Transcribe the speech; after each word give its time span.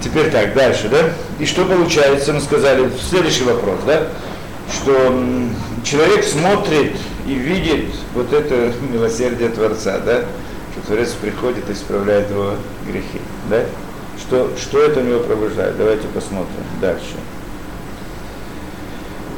Теперь 0.00 0.30
так, 0.30 0.54
дальше, 0.54 0.88
да? 0.88 1.10
И 1.38 1.46
что 1.46 1.64
получается, 1.64 2.32
мы 2.32 2.40
сказали, 2.40 2.90
следующий 3.08 3.44
вопрос, 3.44 3.80
да? 3.86 4.08
Что 4.72 5.14
человек 5.84 6.24
смотрит 6.24 6.96
и 7.26 7.34
видит 7.34 7.86
вот 8.14 8.32
это 8.32 8.72
милосердие 8.90 9.48
Творца, 9.50 9.98
да? 9.98 10.24
Что 10.72 10.86
Творец 10.86 11.10
приходит 11.10 11.68
и 11.70 11.72
исправляет 11.72 12.30
его 12.30 12.54
грехи, 12.86 13.20
да? 13.48 13.64
Что, 14.18 14.50
что 14.60 14.82
это 14.82 15.00
у 15.00 15.02
него 15.04 15.20
пробуждает? 15.20 15.76
Давайте 15.76 16.08
посмотрим 16.08 16.64
дальше. 16.80 17.14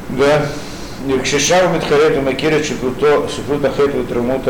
Да. 0.09 0.45
כששם 1.22 1.72
מתחרט 1.76 2.12
ומכיר 2.16 2.56
את 2.56 2.64
שפלות 2.64 3.64
החטא 3.64 3.96
ותרומות 4.04 4.40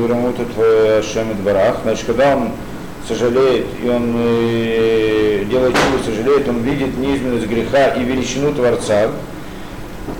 ורמות 0.00 0.34
את 0.40 0.62
Ашем 1.00 1.28
Барах, 1.44 1.76
значит, 1.82 2.06
когда 2.06 2.36
он 2.36 2.50
сожалеет, 3.06 3.66
и 3.82 3.88
он 3.88 4.14
э, 4.16 5.44
делает 5.50 5.74
чудо, 5.74 6.04
сожалеет, 6.04 6.48
он 6.48 6.58
видит 6.62 6.96
неизменность 6.98 7.46
греха 7.46 7.88
и 7.88 8.04
величину 8.04 8.52
Творца, 8.52 9.08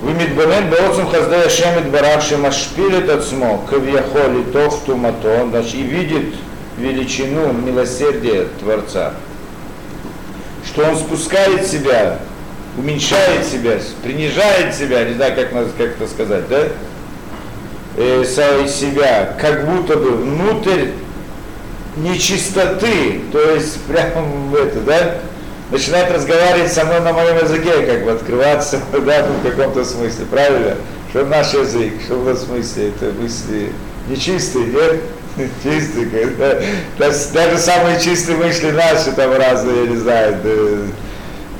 ומתבונן 0.04 0.70
בעוצם 0.70 1.08
חסדי 1.08 1.36
השם 1.36 1.70
יתברך 1.78 2.22
שמשפיל 2.22 2.98
את 3.04 3.08
עצמו 3.08 3.64
כביכול 3.66 4.40
לתוך 4.40 4.82
טומאתו, 4.86 5.48
значит, 5.50 5.74
и 5.74 5.82
видит 5.82 6.34
величину 6.78 7.52
милосердия 7.52 8.46
Творца, 8.60 9.12
что 10.64 10.84
он 10.84 10.96
спускает 10.96 11.66
себя 11.66 12.18
уменьшает 12.77 13.45
себя, 13.45 13.77
принижает 14.03 14.73
себя, 14.75 15.03
не 15.05 15.13
знаю, 15.13 15.35
как, 15.35 15.51
как 15.51 15.87
это 15.87 16.07
сказать, 16.07 16.47
да, 16.49 16.67
э, 17.97 18.23
себя, 18.25 19.35
как 19.39 19.65
будто 19.65 19.97
бы 19.97 20.11
внутрь 20.11 20.89
нечистоты, 21.97 23.21
то 23.31 23.51
есть 23.51 23.79
прямо 23.87 24.21
в 24.21 24.55
это, 24.55 24.79
да, 24.81 25.17
начинает 25.71 26.11
разговаривать 26.11 26.71
со 26.71 26.85
мной 26.85 27.01
на 27.01 27.13
моем 27.13 27.37
языке, 27.37 27.85
как 27.85 28.05
бы 28.05 28.11
открываться, 28.11 28.79
да, 29.05 29.25
в 29.25 29.49
каком-то 29.49 29.85
смысле, 29.85 30.25
правильно? 30.29 30.75
Что 31.09 31.25
наш 31.25 31.53
язык, 31.53 31.93
что 32.03 32.15
в 32.15 32.35
смысле, 32.35 32.89
это 32.89 33.13
мысли 33.19 33.71
нечистые, 34.09 34.65
нет? 34.67 35.01
Чистые, 35.63 36.29
даже 36.97 37.57
самые 37.57 37.99
чистые 37.99 38.37
мысли 38.37 38.71
наши 38.71 39.11
там 39.11 39.33
разные, 39.35 39.83
я 39.83 39.89
не 39.89 39.97
знаю, 39.97 40.37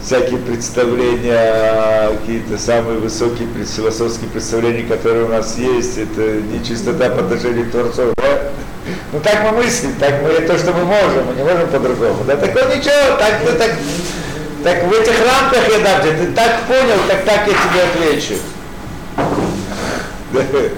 всякие 0.06 0.38
представления, 0.38 2.12
какие-то 2.20 2.60
самые 2.60 3.00
высокие 3.00 3.48
философские 3.66 4.30
представления, 4.30 4.84
которые 4.84 5.26
у 5.26 5.30
нас 5.30 5.58
есть, 5.58 5.98
это 5.98 6.42
не 6.42 6.64
чистота 6.64 7.10
по 7.10 7.22
отношению 7.22 7.68
к 7.68 7.72
Творцу, 7.72 8.14
да? 8.16 8.52
Ну 9.12 9.20
так 9.20 9.44
мы 9.44 9.64
мыслим, 9.64 9.96
так 10.00 10.22
мы 10.22 10.30
то, 10.46 10.58
что 10.60 10.74
мы 10.74 10.86
можем, 10.86 11.26
мы 11.28 11.36
не 11.36 11.44
можем 11.44 11.68
по-другому. 11.70 12.24
Да 12.26 12.38
такое 12.38 12.76
ничего, 12.76 13.18
так, 13.18 13.34
ну, 13.44 13.58
так, 13.58 13.72
так 14.64 14.84
в 14.84 14.94
этих 14.94 15.16
рамках 15.26 15.68
я 15.70 15.80
дам 15.80 16.04
тебе, 16.04 16.26
ты 16.26 16.34
так 16.34 16.62
понял, 16.68 17.00
так 17.08 17.24
так 17.26 17.48
я 17.48 17.54
тебе 17.54 17.84
отвечу. 17.84 18.36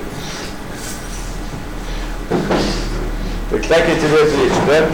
Так 3.50 3.66
так 3.66 3.88
я 3.88 3.95
тебе 3.95 4.23
отвечу, 4.23 4.56
да? 4.67 4.89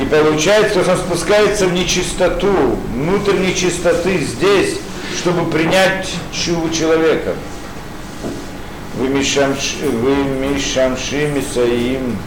И 0.00 0.04
получается, 0.04 0.82
что 0.82 0.92
он 0.92 0.98
спускается 0.98 1.66
в 1.66 1.72
нечистоту, 1.72 2.78
внутрь 2.94 3.38
нечистоты 3.38 4.18
здесь, 4.18 4.78
чтобы 5.16 5.50
принять 5.50 6.12
чуву 6.32 6.68
человека. 6.70 7.34
Вы 8.98 9.08
мишамши 9.08 9.86
мисаим 11.28 12.18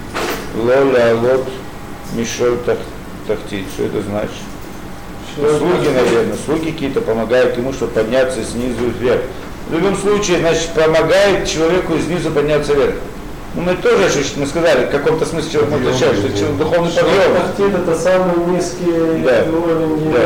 лоля 0.56 1.16
лот 1.16 1.48
мишоль 2.14 2.58
тахтит. 3.28 3.66
Что 3.74 3.84
это 3.86 4.02
значит? 4.02 4.32
Слуги, 5.36 5.90
наверное, 5.90 6.38
слуги 6.44 6.72
какие-то 6.72 7.02
помогают 7.02 7.56
ему, 7.58 7.72
чтобы 7.72 7.92
подняться 7.94 8.44
снизу 8.44 8.90
вверх. 9.00 9.22
В 9.70 9.74
любом 9.74 9.96
случае, 9.96 10.40
значит, 10.40 10.70
помогает 10.74 11.48
человеку 11.48 11.94
снизу 12.00 12.32
подняться 12.32 12.74
вверх. 12.74 12.96
Ну, 13.56 13.64
мы 13.64 13.74
тоже, 13.76 14.08
мы 14.38 14.46
сказали, 14.46 14.86
в 14.86 14.92
каком-то 14.92 15.26
смысле 15.26 15.52
человек 15.52 15.72
может 15.72 15.88
означать, 15.88 16.18
что 16.20 16.38
человек 16.38 16.58
духовный 16.58 16.92
подъем. 16.92 17.34
Тахтит 17.36 17.76
это 17.76 17.96
самый 17.98 18.46
низкий 18.54 19.24
да. 19.24 19.46
уровень 19.52 20.12
да. 20.12 20.20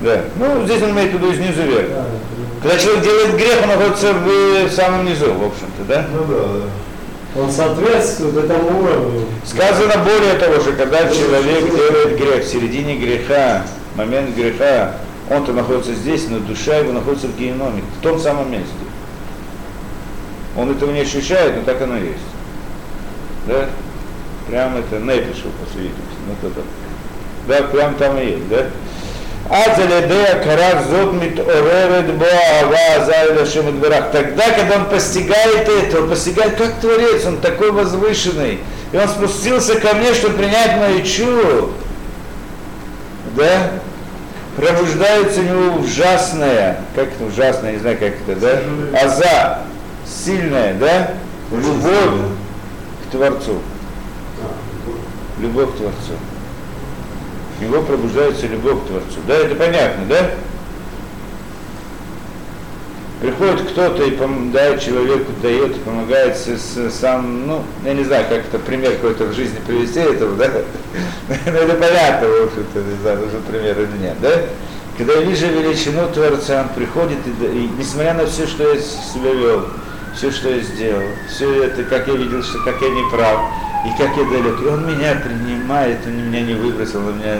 да. 0.00 0.20
Ну, 0.36 0.66
здесь 0.66 0.82
он 0.82 0.90
имеет 0.90 1.12
в 1.12 1.14
виду 1.14 1.32
снизу 1.32 1.62
вверх. 1.62 1.88
Да, 1.88 2.04
Когда 2.62 2.78
человек 2.78 3.04
делает 3.04 3.36
грех, 3.36 3.62
он 3.62 3.68
находится 3.68 4.12
в, 4.12 4.68
в 4.68 4.70
самом 4.70 5.06
низу, 5.06 5.32
в 5.32 5.44
общем-то, 5.44 5.84
да? 5.88 6.06
Ну 6.12 6.24
да, 6.24 6.40
да. 6.40 7.40
Он 7.40 7.50
соответствует 7.50 8.36
этому 8.36 8.82
уровню. 8.82 9.24
Сказано 9.46 9.94
более 10.04 10.34
того, 10.34 10.60
что 10.60 10.72
когда 10.72 11.08
человек 11.08 11.74
делает 11.74 12.18
грех, 12.18 12.44
в 12.44 12.48
середине 12.48 12.96
греха, 12.96 13.62
момент 13.96 14.36
греха, 14.36 14.96
он-то 15.30 15.54
находится 15.54 15.94
здесь, 15.94 16.26
но 16.28 16.40
душа 16.40 16.76
его 16.76 16.92
находится 16.92 17.28
в 17.28 17.38
геноме, 17.38 17.82
в 17.98 18.02
том 18.02 18.20
самом 18.20 18.52
месте. 18.52 18.68
Он 20.54 20.70
этого 20.70 20.90
не 20.90 21.00
ощущает, 21.00 21.56
но 21.56 21.62
так 21.62 21.80
оно 21.80 21.96
есть 21.96 22.18
да? 23.47 23.65
Прям 24.47 24.77
это 24.77 24.99
нефишу, 24.99 25.49
по 25.59 25.69
всей 25.69 25.83
видимости. 25.83 26.17
Ну, 26.27 26.49
это, 26.49 26.61
да, 27.47 27.67
прям 27.67 27.95
там 27.95 28.17
и 28.17 28.25
есть, 28.25 28.47
да? 28.49 28.65
אז 29.49 29.79
על 29.79 29.91
ידי 29.91 30.27
הכרת 30.27 30.87
זאת 30.89 31.13
מתעוררת 31.13 32.17
בו 32.17 32.25
אהבה 32.25 32.95
עזה 32.95 33.21
אל 33.21 33.39
השם 33.43 33.67
יתברך. 33.67 34.03
Тогда, 34.11 34.43
когда 34.51 34.75
он 34.75 34.85
постигает 34.85 35.69
это, 35.69 36.01
он 36.01 36.09
постигает 36.09 36.55
как 36.55 36.81
Творец, 36.81 37.25
он 37.25 37.37
такой 37.37 37.71
возвышенный. 37.71 38.59
И 38.91 38.97
он 38.97 39.07
спустился 39.07 39.79
ко 39.79 39.93
мне, 39.95 40.13
чтобы 40.13 40.37
принять 40.37 40.77
мою 40.77 41.01
чу. 41.03 41.71
Да? 43.37 43.71
Пробуждается 44.57 45.39
у 45.41 45.43
него 45.43 45.75
ужасная, 45.81 46.79
как 46.95 47.05
это 47.07 47.23
ужасная, 47.23 47.73
не 47.73 47.79
знаю 47.79 47.97
как 47.97 48.13
это, 48.27 48.39
да? 48.41 48.99
Аза, 49.01 49.59
сильная, 50.05 50.73
да? 50.73 51.11
Любовь 51.51 52.30
Творцу. 53.12 53.60
Любовь 55.38 55.72
к 55.74 55.76
Творцу. 55.76 56.14
В 57.58 57.62
него 57.62 57.82
пробуждается 57.82 58.46
любовь 58.46 58.82
к 58.82 58.86
Творцу. 58.88 59.20
Да, 59.28 59.34
это 59.34 59.54
понятно, 59.54 60.04
да? 60.08 60.30
Приходит 63.20 63.70
кто-то 63.70 64.02
и 64.02 64.18
дает 64.50 64.80
человеку, 64.80 65.30
дает, 65.40 65.80
помогает 65.82 66.36
с, 66.36 66.48
с, 66.48 66.90
сам, 66.92 67.46
ну, 67.46 67.62
я 67.84 67.94
не 67.94 68.02
знаю, 68.02 68.26
как 68.28 68.40
это 68.40 68.58
пример 68.58 68.94
какой-то 68.94 69.26
в 69.26 69.32
жизни 69.32 69.60
привести 69.64 70.00
этого, 70.00 70.34
да? 70.34 70.48
Но 71.28 71.52
ну, 71.52 71.58
это 71.58 71.74
понятно, 71.74 72.26
в 72.26 72.44
общем-то, 72.46 72.80
не 72.80 73.00
знаю, 73.00 73.18
нужен 73.20 73.42
пример 73.42 73.78
или 73.78 73.98
нет, 74.02 74.16
да? 74.20 74.40
Когда 74.98 75.12
я 75.12 75.20
вижу 75.20 75.46
величину 75.46 76.08
Творца, 76.12 76.62
он 76.62 76.74
приходит, 76.74 77.18
и, 77.26 77.44
и 77.44 77.70
несмотря 77.78 78.14
на 78.14 78.26
все, 78.26 78.44
что 78.48 78.74
я 78.74 78.80
себя 78.80 79.32
вел, 79.32 79.68
все, 80.14 80.30
что 80.30 80.50
я 80.50 80.60
сделал, 80.62 81.04
все 81.28 81.64
это, 81.64 81.84
как 81.84 82.06
я 82.08 82.14
видел, 82.14 82.42
что 82.42 82.58
как 82.64 82.80
я 82.82 82.88
не 82.90 83.10
прав, 83.10 83.40
и 83.84 83.90
как 83.98 84.16
я 84.16 84.24
далек. 84.24 84.60
И 84.62 84.66
он 84.66 84.86
меня 84.86 85.14
принимает, 85.16 85.98
он 86.06 86.28
меня 86.28 86.42
не 86.42 86.54
выбросил, 86.54 87.00
он 87.06 87.18
меня... 87.18 87.38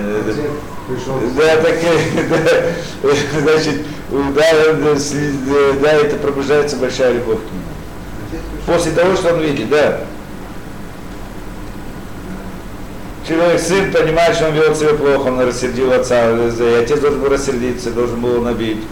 Да, 1.36 1.56
так, 1.56 1.74
да, 3.02 3.40
значит, 3.40 3.82
да, 4.10 5.72
да, 5.80 5.92
это 5.92 6.16
пробуждается 6.16 6.76
большая 6.76 7.14
любовь 7.14 7.38
к 7.38 7.52
нему. 7.52 7.62
После 8.66 8.92
того, 8.92 9.16
что 9.16 9.34
он 9.34 9.40
видит, 9.40 9.68
да. 9.68 10.00
Человек, 13.26 13.60
сын 13.60 13.92
понимает, 13.92 14.34
что 14.34 14.48
он 14.48 14.54
вел 14.54 14.74
себя 14.74 14.94
плохо, 14.94 15.28
он 15.28 15.40
рассердил 15.40 15.92
отца, 15.92 16.30
и 16.30 16.82
отец 16.82 16.98
должен 16.98 17.20
был 17.20 17.28
рассердиться, 17.28 17.92
должен 17.92 18.20
был 18.20 18.42
набить. 18.42 18.82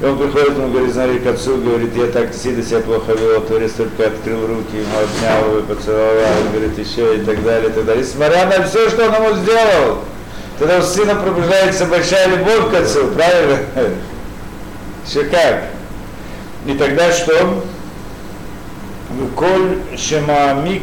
И 0.00 0.04
он 0.04 0.18
приходит, 0.18 0.58
он 0.58 0.72
говорит, 0.72 0.92
смотри, 0.92 1.18
к 1.20 1.26
отцу, 1.26 1.56
говорит, 1.56 1.96
я 1.96 2.06
так 2.06 2.30
действительно 2.30 2.64
себя 2.64 2.80
плохо 2.80 3.12
вел, 3.12 3.40
Творец 3.40 3.72
только 3.72 4.08
открыл 4.08 4.46
руки, 4.46 4.76
ему 4.76 4.98
обнял 4.98 5.54
его, 5.54 5.62
поцеловал, 5.62 6.34
говорит, 6.52 6.78
еще 6.78 7.16
и 7.16 7.20
так 7.20 7.42
далее, 7.42 7.70
и 7.70 7.72
так 7.72 7.86
далее. 7.86 8.04
И 8.04 8.06
смотря 8.06 8.44
на 8.44 8.66
все, 8.66 8.90
что 8.90 9.06
он 9.06 9.14
ему 9.14 9.34
сделал, 9.36 10.04
тогда 10.58 10.78
у 10.80 10.82
сына 10.82 11.14
пробуждается 11.14 11.86
большая 11.86 12.28
любовь 12.28 12.70
к 12.70 12.74
отцу, 12.74 13.06
правильно? 13.08 13.58
Все 15.06 15.24
как? 15.24 15.64
И 16.66 16.74
тогда 16.74 17.10
что? 17.12 17.62
Коль 19.34 19.78
шемаамик 19.96 20.82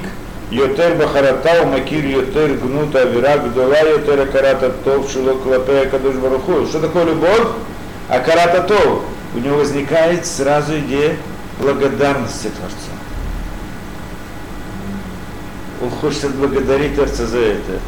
יותר 0.52 0.94
בחרתה 1.00 1.50
ומכיר 1.64 2.06
יותר 2.06 2.48
גנות 2.62 2.96
האווירה 2.96 3.38
גדולה 3.38 3.80
יותר 3.80 4.22
הכרת 4.22 4.64
הטוב 4.64 5.10
שלו 5.10 5.40
כלפי 5.44 5.78
הקדוש 5.78 6.16
ברוך 6.16 6.44
הוא. 6.44 6.66
Что 6.68 6.80
такое 6.80 7.04
любовь? 7.04 7.48
А 8.09 8.21
карататов, 8.21 9.03
у 9.35 9.39
него 9.39 9.59
возникает 9.59 10.27
сразу 10.27 10.79
идея 10.79 11.17
благодарности 11.61 12.49
Творца. 12.49 12.93
Он 15.83 15.91
хочет 15.91 16.25
отблагодарить 16.25 16.95
Творца 16.95 17.27
за 17.27 17.39
это. 17.39 17.81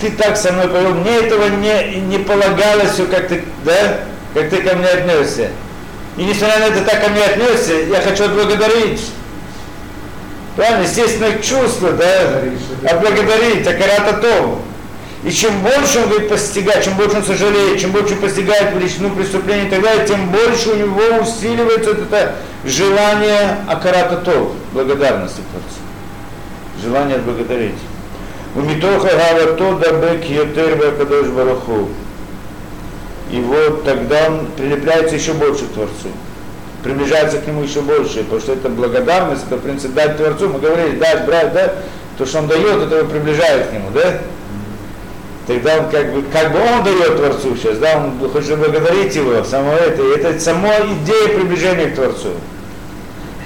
Ты 0.00 0.10
так 0.10 0.36
со 0.36 0.52
мной 0.52 0.68
повел, 0.68 0.94
мне 0.94 1.16
этого 1.16 1.48
не, 1.48 2.00
не 2.00 2.18
полагалось, 2.18 2.92
все 2.92 3.06
как 3.06 3.28
ты, 3.28 3.44
да, 3.64 4.00
как 4.34 4.50
ты 4.50 4.60
ко 4.62 4.76
мне 4.76 4.88
отнесся. 4.88 5.48
И 6.16 6.24
несмотря 6.24 6.58
на 6.58 6.64
это 6.64 6.84
так 6.84 7.02
ко 7.02 7.08
мне 7.10 7.24
отнесся, 7.24 7.72
я 7.72 8.00
хочу 8.00 8.24
отблагодарить. 8.24 9.10
Правильно, 10.56 10.82
естественное 10.82 11.38
чувство, 11.38 11.92
да, 11.92 12.42
отблагодарить, 12.88 13.66
акарата 13.66 14.18
том. 14.18 14.62
И 15.24 15.30
чем 15.30 15.58
больше 15.62 16.00
он 16.00 16.10
говорит 16.10 16.28
постигать, 16.28 16.84
чем 16.84 16.94
больше 16.94 17.16
он 17.16 17.24
сожалеет, 17.24 17.80
чем 17.80 17.92
больше 17.92 18.14
постигает 18.16 18.74
величину 18.74 19.10
преступления 19.10 19.66
и 19.66 19.70
так 19.70 19.80
далее, 19.80 20.06
тем 20.06 20.30
больше 20.30 20.70
у 20.70 20.76
него 20.76 21.00
усиливается 21.22 21.94
вот 21.94 22.00
это 22.00 22.34
желание 22.64 23.56
акарата 23.66 24.18
тов, 24.18 24.52
благодарности 24.72 25.40
Творцу. 25.50 25.80
Желание 26.82 27.16
отблагодарить. 27.16 27.78
У 28.54 28.60
Митоха 28.60 29.08
Гавато 29.16 29.78
Дабек 29.78 30.28
Йотерба 30.28 30.90
Кадош 30.90 31.28
Бараху. 31.28 31.88
И 33.30 33.40
вот 33.40 33.84
тогда 33.84 34.26
он 34.28 34.46
прилепляется 34.58 35.14
еще 35.14 35.32
больше 35.32 35.64
к 35.64 35.72
Творцу 35.72 36.08
приближается 36.84 37.38
к 37.38 37.46
нему 37.46 37.62
еще 37.62 37.80
больше, 37.80 38.18
потому 38.24 38.40
что 38.40 38.52
это 38.52 38.68
благодарность, 38.68 39.44
это, 39.46 39.56
в 39.56 39.60
принципе, 39.62 39.94
дать 39.94 40.18
Творцу, 40.18 40.50
мы 40.50 40.60
говорили, 40.60 40.98
дать, 40.98 41.24
брать, 41.24 41.52
да, 41.54 41.72
то, 42.18 42.26
что 42.26 42.40
он 42.40 42.46
дает, 42.46 42.82
это 42.82 42.96
его 42.96 43.08
приближает 43.08 43.68
к 43.68 43.72
нему, 43.72 43.88
да? 43.92 44.18
Тогда 45.46 45.78
он 45.78 45.90
как 45.90 46.12
бы, 46.12 46.22
как 46.32 46.52
бы 46.52 46.58
он 46.58 46.84
дает 46.84 47.16
Творцу 47.16 47.54
сейчас, 47.56 47.76
да, 47.78 47.98
он 47.98 48.30
хочет 48.30 48.58
благодарить 48.58 49.14
его, 49.14 49.44
само 49.44 49.72
это, 49.72 50.02
это 50.02 50.40
само 50.40 50.72
идея 51.02 51.38
приближения 51.38 51.90
к 51.90 51.96
Творцу. 51.96 52.30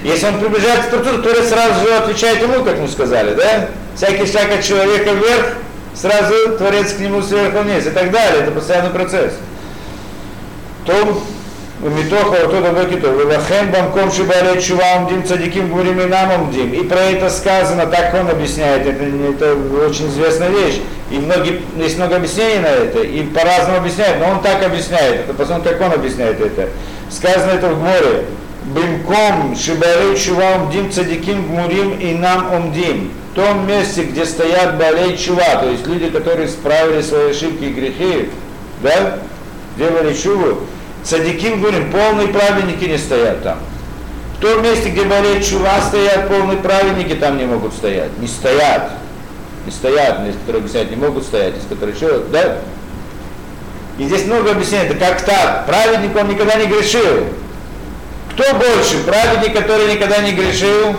Если 0.01 0.27
он 0.27 0.39
приближается 0.39 0.83
к 0.83 0.89
Творцу, 0.91 1.21
то 1.21 1.43
сразу 1.43 1.85
же 1.85 1.93
отвечает 1.93 2.41
ему, 2.41 2.63
как 2.63 2.79
мы 2.79 2.87
сказали, 2.87 3.33
да? 3.35 3.67
Всякий 3.95 4.25
шаг 4.25 4.49
от 4.49 4.63
человека 4.63 5.11
вверх, 5.11 5.55
сразу 5.93 6.33
Творец 6.57 6.93
к 6.93 6.99
нему 6.99 7.21
сверху 7.21 7.59
вниз 7.59 7.85
и 7.85 7.89
так 7.89 8.11
далее. 8.11 8.43
Это 8.43 8.51
постоянный 8.51 8.91
процесс. 8.91 9.33
То 10.85 11.21
Митоха 11.81 12.45
вот 12.45 12.53
это 12.53 12.71
Бекито, 12.73 13.07
Велахем 13.07 13.71
Банком 13.71 14.11
Шибаре 14.11 14.61
Чува 14.61 14.97
Умдим 14.97 15.25
Цадиким 15.25 15.69
Гурим 15.69 16.01
и 16.01 16.05
Нам 16.07 16.41
Умдим. 16.41 16.73
И 16.73 16.83
про 16.83 16.99
это 16.99 17.29
сказано, 17.29 17.85
так 17.85 18.13
он 18.13 18.29
объясняет, 18.29 18.85
это, 18.85 19.01
это 19.05 19.55
очень 19.87 20.09
известная 20.09 20.49
вещь. 20.49 20.81
И 21.09 21.19
многие, 21.19 21.61
есть 21.77 21.97
много 21.97 22.17
объяснений 22.17 22.59
на 22.59 22.67
это, 22.67 22.99
и 22.99 23.23
по-разному 23.23 23.77
объясняют, 23.77 24.19
но 24.19 24.27
он 24.27 24.41
так 24.41 24.61
объясняет 24.61 25.21
это, 25.21 25.33
посмотрим, 25.33 25.71
как 25.71 25.81
он 25.81 25.93
объясняет 25.93 26.41
это. 26.41 26.67
Сказано 27.09 27.51
это 27.51 27.69
в 27.69 27.81
море. 27.81 28.25
Бимком 28.65 29.55
Шибаре 29.55 30.17
Чува 30.17 30.57
Умдим 30.57 30.91
Цадиким 30.91 31.47
Гмурим 31.47 31.97
и 31.97 32.13
Нам 32.13 32.53
Умдим. 32.53 33.13
В 33.31 33.35
том 33.35 33.65
месте, 33.65 34.03
где 34.03 34.25
стоят 34.25 34.77
Балей 34.77 35.15
Чува, 35.15 35.55
то 35.61 35.69
есть 35.69 35.87
люди, 35.87 36.09
которые 36.09 36.49
справили 36.49 37.01
свои 37.01 37.31
ошибки 37.31 37.63
и 37.63 37.71
грехи, 37.71 38.29
да, 38.81 39.19
делали 39.77 40.13
чуву, 40.13 40.67
Садиким 41.03 41.61
говорим, 41.61 41.91
полные 41.91 42.27
праведники 42.27 42.85
не 42.85 42.97
стоят 42.97 43.43
там. 43.43 43.59
В 44.37 44.41
том 44.41 44.63
месте, 44.63 44.89
где 44.89 45.03
болеет 45.03 45.45
чува, 45.45 45.81
стоят 45.81 46.29
полные 46.29 46.57
праведники, 46.57 47.13
там 47.13 47.37
не 47.37 47.45
могут 47.45 47.73
стоять. 47.73 48.17
Не 48.19 48.27
стоят. 48.27 48.91
Не 49.65 49.71
стоят, 49.71 50.25
есть 50.25 50.39
которые 50.39 50.61
объясняют, 50.61 50.89
не 50.89 50.95
могут 50.95 51.23
стоять, 51.23 51.55
есть 51.55 51.67
которые 51.67 51.95
еще, 51.95 52.23
да? 52.31 52.59
И 53.97 54.05
здесь 54.05 54.25
много 54.25 54.51
объяснений, 54.51 54.85
это 54.85 54.95
как 54.95 55.21
так, 55.21 55.65
праведник 55.65 56.15
он 56.15 56.29
никогда 56.29 56.55
не 56.55 56.67
грешил. 56.67 57.27
Кто 58.31 58.53
больше, 58.55 59.03
праведник, 59.05 59.53
который 59.53 59.93
никогда 59.93 60.19
не 60.19 60.31
грешил, 60.31 60.95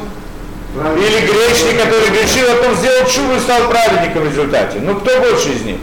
праведник. 0.75 1.09
или 1.09 1.27
грешник, 1.27 1.83
который 1.83 2.11
грешил, 2.11 2.47
а 2.53 2.57
потом 2.57 2.77
сделал 2.77 3.09
чубу 3.09 3.33
и 3.35 3.39
стал 3.39 3.71
праведником 3.71 4.25
в 4.25 4.27
результате? 4.27 4.79
Ну 4.81 4.97
кто 4.97 5.19
больше 5.19 5.49
из 5.49 5.63
них? 5.63 5.79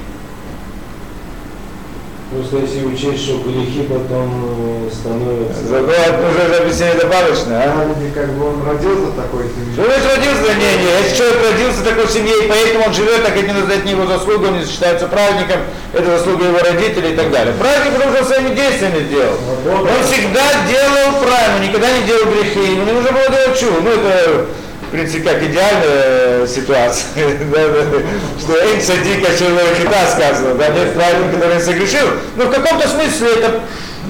Просто 2.29 2.57
если 2.57 2.83
учесть, 2.83 3.23
что 3.23 3.39
грехи 3.39 3.87
потом 3.87 4.27
э, 4.43 4.91
становятся... 4.91 5.63
Зато 5.63 5.91
это 5.91 6.27
уже 6.27 6.59
объяснение 6.59 6.99
добавочно, 6.99 7.55
а? 7.55 7.95
Как 8.13 8.33
бы 8.33 8.49
он 8.51 8.67
родился 8.67 9.15
такой 9.15 9.47
семье. 9.47 9.71
Что 9.71 9.85
значит 9.87 10.11
родился? 10.11 10.53
Не, 10.59 10.71
не, 10.75 10.91
если 10.91 11.15
человек 11.15 11.39
родился 11.47 11.79
в 11.79 11.87
такой 11.87 12.07
семье, 12.11 12.35
и 12.43 12.49
поэтому 12.49 12.83
он 12.83 12.93
живет, 12.93 13.23
так 13.23 13.31
это 13.31 13.47
не, 13.47 13.61
это 13.63 13.87
его 13.87 14.05
заслуга, 14.05 14.47
он 14.47 14.59
не 14.59 14.65
считается 14.65 15.07
праведником, 15.07 15.59
это 15.93 16.17
заслуга 16.17 16.51
его 16.51 16.59
родителей 16.59 17.13
и 17.13 17.15
так 17.15 17.31
далее. 17.31 17.55
Праведник, 17.55 17.93
потому 17.95 18.11
что 18.11 18.25
своими 18.25 18.51
действиями 18.53 19.07
сделал. 19.07 19.39
Он 19.71 20.03
всегда 20.03 20.67
делал 20.67 21.23
правильно, 21.23 21.63
никогда 21.63 21.87
не 21.95 22.03
делал 22.03 22.25
грехи, 22.27 22.75
ему 22.75 22.83
не 22.83 22.91
нужно 22.91 23.11
было 23.13 23.29
делать 23.31 23.55
чудо. 23.57 23.79
Ну, 23.79 23.89
это 23.89 24.47
в 24.87 24.89
принципе, 24.89 25.29
как 25.29 25.43
идеальная 25.43 26.26
ситуация, 26.47 27.07
что 28.39 28.53
садика 28.81 29.37
человек 29.37 29.77
хита 29.77 30.07
сказано, 30.11 30.55
да, 30.55 30.69
нет 30.69 30.93
правильно, 30.93 31.31
который 31.31 31.59
согрешил, 31.61 32.07
но 32.35 32.45
в 32.45 32.51
каком-то 32.51 32.87
смысле 32.87 33.27
это, 33.37 33.61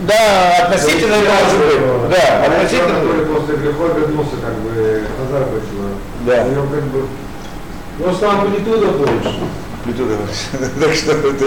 да, 0.08 0.66
относительно 0.66 1.18
может 1.18 1.58
быть, 1.58 2.10
да, 2.10 2.46
относительно. 2.46 3.36
После 3.36 3.56
греха 3.56 3.94
вернулся, 3.98 4.36
как 4.42 4.56
бы, 4.56 5.04
назад 5.20 5.50
почему. 5.52 5.88
Да. 6.26 6.36
как 6.36 6.84
бы, 6.86 7.08
просто 8.00 8.30
амплитуда 8.30 8.88
больше. 8.88 9.40
Амплитуда 9.84 10.16
больше. 10.16 10.72
Так 10.80 10.94
что 10.94 11.12
это, 11.14 11.46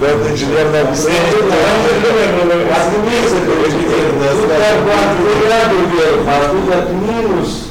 да, 0.00 0.06
это 0.08 0.30
инженерное 0.32 0.82
объяснение. 0.82 1.18
А 6.26 6.50
тут 6.50 6.74
от 6.74 6.92
минус 6.92 7.67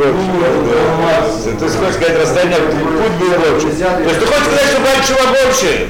больше. 0.00 0.30
Да. 0.66 1.64
Есть, 1.64 1.76
хочешь 1.76 1.94
сказать, 1.94 2.20
расстояние, 2.22 2.58
путь 2.58 3.12
был 3.20 3.30
больше. 3.38 3.68
То 3.68 4.02
есть, 4.02 4.20
ты 4.20 4.26
хочешь 4.26 4.46
сказать, 4.46 4.68
что 4.70 4.80
Бальчува 4.80 5.24
больше, 5.28 5.88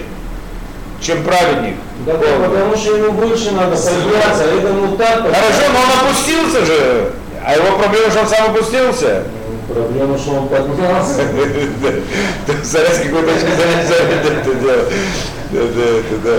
чем 1.00 1.22
праведник? 1.22 1.76
Да, 2.06 2.14
потому 2.14 2.76
что 2.76 2.96
ему 2.96 3.12
больше 3.12 3.52
надо 3.52 3.76
подняться, 3.76 4.44
а 4.44 4.56
это 4.56 4.96
так. 4.96 5.20
Хорошо, 5.22 5.64
но 5.72 5.80
он 5.80 6.08
опустился 6.08 6.64
же. 6.64 7.12
А 7.44 7.54
его 7.54 7.78
проблема, 7.78 8.10
что 8.10 8.20
он 8.20 8.28
сам 8.28 8.50
опустился? 8.50 9.24
Проблема, 9.72 10.18
что 10.18 10.30
он 10.32 10.48
поднялся. 10.48 11.22
С 12.64 12.72
какой 12.72 13.22
точки 13.22 13.50
зрения 13.54 13.86
это 14.40 14.54
дело. 14.54 14.84
Да, 15.52 15.60
да, 15.62 15.86
да, 16.10 16.16
да. 16.24 16.36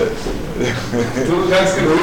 Тут 1.26 1.50
как 1.50 1.68
сказать, 1.68 1.98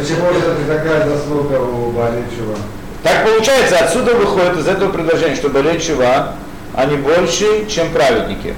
почему 0.00 0.26
это 0.30 0.54
такая 0.66 1.08
заслуга 1.08 1.60
у 1.60 1.90
Баличева? 1.90 2.56
Так 3.02 3.24
получается, 3.24 3.78
отсюда 3.78 4.14
выходит 4.14 4.56
из 4.56 4.66
этого 4.66 4.90
предложения, 4.90 5.36
что 5.36 5.48
болеют 5.48 5.82
чува, 5.82 6.34
они 6.74 6.96
больше, 6.96 7.68
чем 7.68 7.90
праведники. 7.92 8.54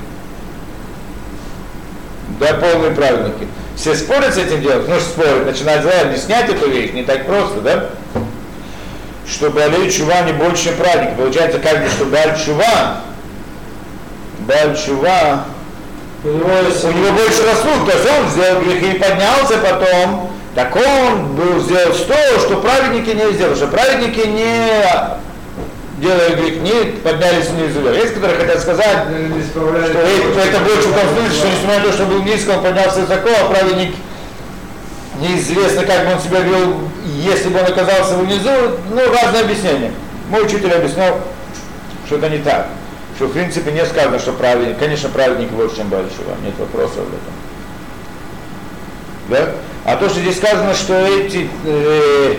Да, 2.38 2.54
полные 2.54 2.92
праведники. 2.92 3.46
Все 3.76 3.94
спорят 3.94 4.34
с 4.34 4.38
этим 4.38 4.62
делом, 4.62 4.84
ну 4.88 4.98
спорят, 4.98 5.46
начинают 5.46 5.86
объяснять 6.02 6.48
эту 6.48 6.68
вещь, 6.68 6.92
не 6.92 7.02
так 7.02 7.26
просто, 7.26 7.60
да? 7.60 7.86
Что 9.28 9.50
болеют 9.50 9.92
чува 9.92 10.22
не 10.22 10.32
больше, 10.32 10.64
чем 10.64 10.76
праведники. 10.76 11.16
Получается, 11.16 11.58
как 11.58 11.82
бы, 11.82 11.88
что 11.90 12.06
Баль 12.06 12.38
чува, 12.44 13.00
Баль 14.40 14.76
чува, 14.76 15.44
у 16.24 16.28
него, 16.28 16.48
у 16.48 16.92
него 16.92 17.12
больше 17.12 17.42
заслуг, 17.42 17.90
то 17.90 17.96
есть 17.96 18.10
он 18.10 18.28
сделал 18.30 18.60
грехи 18.62 18.92
и 18.92 18.98
поднялся 18.98 19.58
потом, 19.58 20.29
так 20.54 20.74
он 20.74 21.34
был 21.36 21.60
сделал 21.60 21.92
то, 21.92 22.40
что 22.40 22.56
праведники 22.56 23.10
не 23.10 23.32
сделали, 23.32 23.54
что 23.54 23.68
праведники 23.68 24.26
не 24.26 24.82
делая 26.00 26.30
грех, 26.34 26.60
не 26.62 26.92
поднялись 27.02 27.48
снизу 27.48 27.80
вверх. 27.80 27.96
Есть, 27.96 28.14
которые 28.14 28.38
хотят 28.38 28.60
сказать, 28.60 29.04
что 29.52 29.74
это, 29.74 30.58
больше 30.60 30.88
в 30.88 30.92
смысле, 30.92 31.36
что 31.36 31.48
несмотря 31.48 31.78
на 31.78 31.84
то, 31.84 31.92
что 31.92 32.06
был 32.06 32.22
низко, 32.22 32.50
он 32.50 32.62
поднялся 32.62 33.00
высоко, 33.00 33.28
а 33.40 33.48
праведник 33.52 33.94
неизвестно, 35.20 35.84
как 35.84 36.06
бы 36.06 36.12
он 36.14 36.20
себя 36.20 36.40
вел, 36.40 36.80
если 37.04 37.48
бы 37.50 37.60
он 37.60 37.66
оказался 37.66 38.16
внизу, 38.16 38.50
ну, 38.90 39.12
разные 39.12 39.42
объяснения. 39.42 39.92
Мой 40.30 40.44
учитель 40.44 40.72
объяснял, 40.72 41.20
что 42.06 42.16
это 42.16 42.28
не 42.28 42.38
так. 42.38 42.68
Что, 43.16 43.26
в 43.26 43.32
принципе, 43.32 43.70
не 43.70 43.84
сказано, 43.84 44.18
что 44.18 44.32
праведник, 44.32 44.78
конечно, 44.78 45.10
праведник 45.10 45.50
больше, 45.50 45.76
чем 45.76 45.88
большего, 45.88 46.34
нет 46.42 46.58
вопросов 46.58 46.98
об 46.98 47.08
этом. 47.08 47.34
Да? 49.28 49.52
А 49.84 49.96
то, 49.96 50.08
что 50.08 50.20
здесь 50.20 50.36
сказано, 50.36 50.74
что 50.74 50.94
эти, 50.94 51.48
э, 51.64 52.36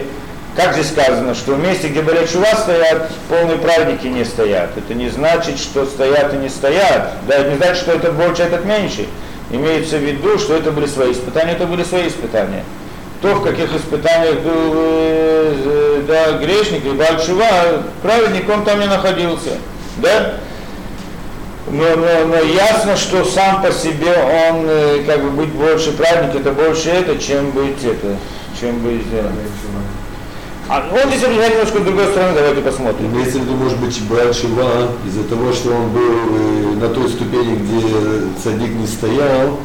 как 0.55 0.74
здесь 0.74 0.89
сказано, 0.89 1.33
что 1.33 1.53
в 1.53 1.60
месте, 1.60 1.88
где 1.88 2.01
были 2.01 2.25
чува 2.25 2.53
стоят, 2.55 3.10
полные 3.29 3.57
праведники 3.57 4.07
не 4.07 4.24
стоят. 4.25 4.69
Это 4.77 4.93
не 4.93 5.10
значит, 5.10 5.57
что 5.57 5.86
стоят 5.86 6.33
и 6.33 6.38
не 6.38 6.50
стоят. 6.50 7.13
Да, 7.27 7.36
это 7.36 7.50
не 7.50 7.57
значит, 7.57 7.77
что 7.77 7.93
это 7.93 8.12
больше, 8.12 8.43
этот 8.43 8.65
меньше. 8.65 9.07
Имеется 9.50 9.98
в 9.98 10.01
виду, 10.01 10.38
что 10.38 10.55
это 10.55 10.71
были 10.71 10.86
свои 10.86 11.12
испытания, 11.12 11.53
это 11.53 11.65
были 11.65 11.83
свои 11.83 12.07
испытания. 12.07 12.63
То, 13.21 13.36
в 13.36 13.43
каких 13.43 13.74
испытаниях 13.75 14.39
был 14.39 14.74
э, 14.75 16.01
да, 16.07 16.31
грешник, 16.33 16.86
и 16.86 16.89
Бальчува, 16.89 17.83
праведник, 18.01 18.50
он 18.50 18.63
там 18.63 18.79
не 18.79 18.88
находился. 18.88 19.51
Да? 19.98 20.36
Но, 21.68 21.96
но, 21.96 22.25
но 22.27 22.38
ясно, 22.38 22.98
что 22.98 23.24
сам 23.24 23.62
по 23.62 23.72
себе 23.72 24.13
он 24.13 24.65
э, 24.68 25.03
как 25.06 25.22
бы 25.24 25.30
быть 25.30 25.50
больше 25.50 25.91
праведник, 25.91 26.41
это 26.41 26.51
больше 26.51 26.89
это, 26.89 27.18
чем 27.18 27.51
быть 27.51 27.84
это, 27.84 28.15
чем 28.60 28.80
быть 28.80 29.06
это. 29.13 29.32
А 30.68 30.89
он 30.89 31.10
здесь 31.10 31.24
объясняет 31.24 31.53
немножко 31.53 31.80
с 31.80 31.84
другой 31.84 32.08
стороны, 32.08 32.34
давайте 32.34 32.62
посмотрим. 32.62 33.13
Имеется 33.13 33.39
в 33.39 33.41
виду, 33.41 33.56
может 33.56 33.77
быть, 33.80 34.01
брат 34.08 34.36
Шива, 34.36 34.89
из-за 35.06 35.24
того, 35.25 35.51
что 35.51 35.72
он 35.72 35.89
был 35.89 36.01
э, 36.01 36.75
на 36.80 36.89
той 36.89 37.10
ступени, 37.10 37.56
где 37.56 38.41
садик 38.41 38.74
не 38.74 38.88
стоял, 38.88 39.60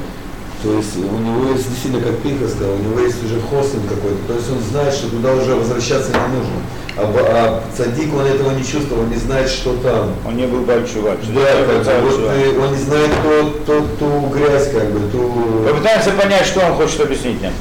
То 0.67 0.73
есть 0.79 0.97
у 0.97 1.19
него 1.19 1.53
есть 1.53 1.69
действительно, 1.69 2.03
как 2.03 2.19
Пинка 2.19 2.49
сказал, 2.49 2.75
у 2.75 2.79
него 2.79 2.99
есть 2.99 3.23
уже 3.23 3.41
хостинг 3.41 3.89
какой-то. 3.89 4.19
То 4.27 4.35
есть 4.35 4.51
он 4.51 4.59
знает, 4.69 4.93
что 4.93 5.11
туда 5.11 5.33
уже 5.33 5.55
возвращаться 5.55 6.11
не 6.11 6.37
нужно. 6.37 6.59
А, 6.97 7.63
а 7.71 7.77
цадик, 7.77 8.13
он 8.13 8.27
этого 8.27 8.51
не 8.51 8.65
чувствовал, 8.65 9.03
он 9.03 9.11
не 9.11 9.17
знает, 9.17 9.49
что 9.49 9.77
там. 9.77 10.15
Он 10.27 10.37
не 10.37 10.47
был 10.47 10.63
Бальчувак. 10.63 11.19
Да, 11.33 11.85
как 11.85 12.03
бы, 12.03 12.09
вот, 12.11 12.65
он 12.65 12.73
не 12.73 12.83
знает 12.83 13.11
то, 13.23 13.51
то, 13.65 13.87
ту 13.97 14.27
грязь, 14.27 14.73
как 14.73 14.91
бы, 14.91 15.09
ту... 15.13 15.69
Попытаемся 15.69 16.11
понять, 16.11 16.47
что 16.47 16.59
он 16.67 16.75
хочет 16.75 17.01
объяснить 17.01 17.41
нам. 17.41 17.53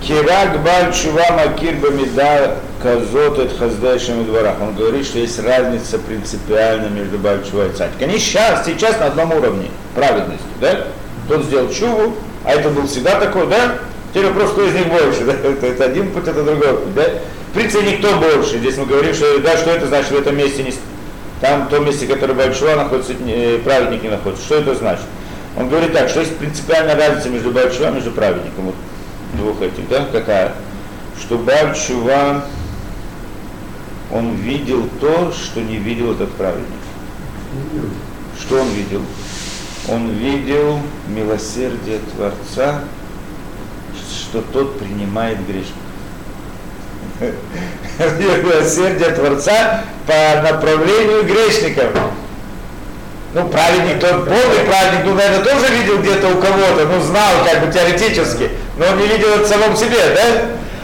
Кирак 0.00 0.62
Бальчува 0.64 1.26
Макир 1.32 1.74
Бамида 1.74 2.56
Казот 2.82 3.38
от 3.38 3.52
Хаздайшем 3.58 4.22
и 4.22 4.24
дворах. 4.24 4.54
Он 4.62 4.74
говорит, 4.74 5.04
что 5.04 5.18
есть 5.18 5.38
разница 5.40 5.98
принципиальна 5.98 6.86
между 6.86 7.18
Бальчува 7.18 7.66
и 7.66 7.72
Цадик. 7.74 8.00
Они 8.00 8.18
сейчас, 8.18 8.64
сейчас 8.64 8.98
на 8.98 9.06
одном 9.08 9.30
уровне 9.32 9.68
праведности, 9.94 10.46
да? 10.58 10.86
Тот 11.28 11.44
сделал 11.44 11.70
чуву, 11.70 12.14
а 12.44 12.52
это 12.52 12.70
был 12.70 12.86
всегда 12.86 13.20
такой, 13.20 13.46
да? 13.46 13.78
Теперь 14.10 14.26
вопрос, 14.26 14.50
кто 14.52 14.64
из 14.66 14.74
них 14.74 14.88
больше, 14.88 15.24
да? 15.24 15.32
Это, 15.48 15.66
это 15.66 15.84
один 15.84 16.10
путь, 16.10 16.26
это 16.26 16.42
другой 16.42 16.78
путь, 16.78 16.94
да? 16.94 17.04
В 17.50 17.52
принципе, 17.52 17.92
никто 17.92 18.16
больше. 18.16 18.58
Здесь 18.58 18.76
мы 18.76 18.86
говорим, 18.86 19.14
что, 19.14 19.38
да, 19.40 19.56
что 19.56 19.70
это 19.70 19.86
значит 19.88 20.10
в 20.10 20.16
этом 20.16 20.36
месте, 20.36 20.62
не, 20.62 20.72
там, 21.40 21.66
в 21.66 21.70
том 21.70 21.84
месте, 21.84 22.06
которое 22.06 22.34
Бальчува 22.34 22.76
находится, 22.76 23.14
не- 23.14 23.58
праведник 23.58 24.02
не 24.02 24.08
находится. 24.08 24.44
Что 24.44 24.56
это 24.56 24.74
значит? 24.74 25.04
Он 25.56 25.68
говорит 25.68 25.92
так, 25.92 26.08
что 26.08 26.20
есть 26.20 26.36
принципиальная 26.36 26.96
разница 26.96 27.28
между 27.28 27.50
Бальчува 27.50 27.88
и 27.88 27.92
между 27.92 28.12
праведником. 28.12 28.66
Вот 28.66 28.74
двух 29.34 29.62
этих, 29.62 29.88
да, 29.88 30.06
какая? 30.12 30.52
Что 31.20 31.38
Бальчува, 31.38 32.44
он 34.12 34.34
видел 34.34 34.88
то, 35.00 35.32
что 35.32 35.60
не 35.60 35.76
видел 35.76 36.12
этот 36.12 36.30
праведник. 36.32 36.66
Что 38.40 38.60
он 38.60 38.68
видел? 38.70 39.02
Он 39.90 40.08
видел 40.10 40.78
милосердие 41.08 41.98
Творца, 42.14 42.80
что 44.08 44.40
тот 44.40 44.78
принимает 44.78 45.38
грешников. 45.46 45.76
Милосердие 48.44 49.10
Творца 49.10 49.82
по 50.06 50.42
направлению 50.42 51.24
грешников. 51.24 51.90
Ну, 53.34 53.48
праведник, 53.48 54.00
тот 54.00 54.26
полный 54.26 54.64
праведник, 54.66 55.04
ну, 55.04 55.14
наверное, 55.14 55.44
тоже 55.44 55.74
видел 55.74 55.98
где-то 56.00 56.28
у 56.28 56.40
кого-то, 56.40 56.86
ну, 56.86 57.00
знал 57.02 57.44
как 57.44 57.64
бы 57.64 57.72
теоретически, 57.72 58.50
но 58.76 58.86
он 58.86 58.98
не 58.98 59.06
видел 59.06 59.28
это 59.28 59.44
в 59.44 59.48
самом 59.48 59.76
себе, 59.76 59.98
да? 60.14 60.24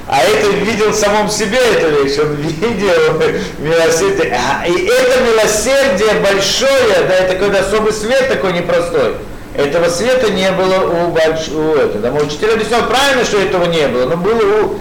А 0.08 0.20
это 0.22 0.48
видел 0.50 0.90
в 0.90 0.94
самом 0.94 1.28
себе 1.28 1.58
эту 1.58 2.04
вещь, 2.04 2.16
он 2.18 2.34
видел 2.36 3.20
милосердие. 3.58 4.38
А, 4.38 4.64
и 4.64 4.86
это 4.86 5.20
милосердие 5.22 6.20
большое, 6.20 7.06
да, 7.08 7.14
это 7.14 7.34
какой-то 7.34 7.60
особый 7.60 7.92
свет 7.92 8.28
такой 8.28 8.52
непростой. 8.52 9.16
Этого 9.56 9.88
света 9.88 10.30
не 10.30 10.50
было 10.52 11.06
у, 11.06 11.08
больш... 11.08 11.48
у 11.48 11.74
этого. 11.74 11.98
Да, 11.98 12.10
мой 12.12 12.24
учитель 12.24 12.52
объяснял 12.52 12.86
правильно, 12.86 13.24
что 13.24 13.40
этого 13.40 13.64
не 13.64 13.88
было, 13.88 14.06
но 14.06 14.16
было 14.16 14.64
у 14.64 14.78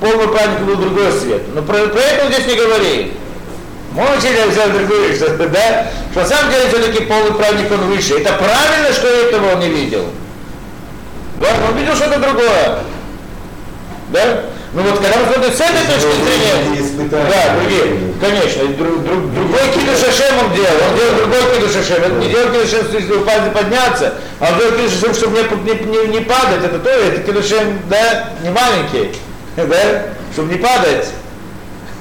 полного 0.00 0.32
праведника 0.32 0.64
был 0.64 0.76
другой 0.76 1.10
свет. 1.12 1.42
Но 1.54 1.62
про, 1.62 1.86
про 1.86 2.00
это 2.00 2.26
он 2.26 2.32
здесь 2.32 2.46
не 2.46 2.56
говорит. 2.56 3.12
Мой 3.92 4.18
учитель 4.18 4.50
взял 4.50 4.68
другую, 4.68 5.14
что, 5.14 5.48
да? 5.48 5.86
Что 6.10 6.20
на 6.20 6.26
самом 6.26 6.50
деле 6.50 6.68
все-таки 6.68 7.04
полный 7.04 7.32
праведник 7.32 7.72
он 7.72 7.86
выше. 7.86 8.18
Это 8.18 8.34
правильно, 8.34 8.92
что 8.92 9.06
этого 9.06 9.54
он 9.54 9.60
не 9.60 9.68
видел. 9.68 10.04
Да, 11.40 11.48
он 11.66 11.78
видел 11.78 11.94
что-то 11.94 12.18
другое. 12.18 12.78
Да? 14.10 14.42
Ну 14.76 14.82
вот 14.82 15.00
когда 15.00 15.16
мы 15.16 15.32
смотрим 15.32 15.52
с 15.54 15.60
этой 15.60 15.86
точки 15.88 16.20
зрения, 16.20 17.08
да, 17.08 17.56
другие, 17.56 18.12
конечно, 18.20 18.66
друг, 18.76 19.02
друг- 19.04 19.32
другой 19.32 19.60
кидуш 19.72 19.98
Шашем 19.98 20.38
он 20.38 20.54
делал, 20.54 20.76
он 20.90 20.98
делал 20.98 21.14
другой 21.16 21.56
кидуш 21.56 21.72
Шашем, 21.72 22.04
это 22.04 22.14
не 22.16 22.28
делал 22.28 22.52
кидуш 22.52 22.68
Шашем, 22.68 22.86
если 22.92 23.12
упасть 23.14 23.46
и 23.46 23.50
подняться, 23.56 24.14
а 24.38 24.52
он 24.52 24.58
делал 24.58 24.72
кидуш 24.72 24.92
Шашем, 24.92 25.14
чтобы 25.14 25.38
не, 25.38 25.72
не, 25.72 25.86
не, 25.86 26.08
не 26.18 26.20
падать, 26.20 26.62
это 26.62 26.78
то, 26.78 26.90
это 26.90 27.22
кидуш 27.22 27.46
Шашем, 27.46 27.78
да, 27.88 28.28
не 28.42 28.50
маленький, 28.50 29.16
да, 29.56 30.02
чтобы 30.34 30.52
не 30.52 30.58
падать. 30.58 31.06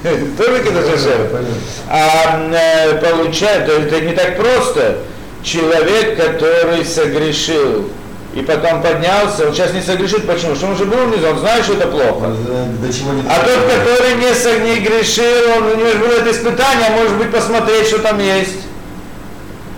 Тоже 0.38 0.62
кидуш 0.62 0.84
Шашем. 0.84 1.46
А 1.90 2.50
э, 2.52 2.96
получается, 2.96 3.72
это 3.72 4.02
не 4.02 4.12
так 4.12 4.36
просто. 4.36 4.98
Человек, 5.44 6.18
который 6.18 6.84
согрешил 6.84 7.90
и 8.36 8.42
потом 8.42 8.82
поднялся, 8.82 9.48
он 9.48 9.54
сейчас 9.54 9.72
не 9.72 9.82
согрешит. 9.82 10.28
Почему? 10.28 10.54
Потому 10.54 10.56
что 10.56 10.66
он 10.68 10.74
уже 10.74 10.86
был 10.86 11.06
внизу, 11.06 11.28
он 11.30 11.40
знает, 11.40 11.64
что 11.64 11.74
это 11.76 11.88
плохо. 11.88 12.36
До 12.82 12.94
чего 12.94 13.14
не 13.14 13.22
А 13.30 13.40
тот, 13.40 13.60
который 13.64 14.16
не, 14.16 14.34
со- 14.34 14.60
не 14.60 14.80
грешил, 14.82 15.52
он, 15.56 15.64
у 15.68 15.76
него 15.76 15.88
же 15.88 15.98
было 16.00 16.12
это 16.20 16.32
испытание, 16.32 16.90
может 16.90 17.18
быть 17.18 17.32
посмотреть, 17.32 17.88
что 17.88 18.00
там 18.00 18.20
есть. 18.20 18.58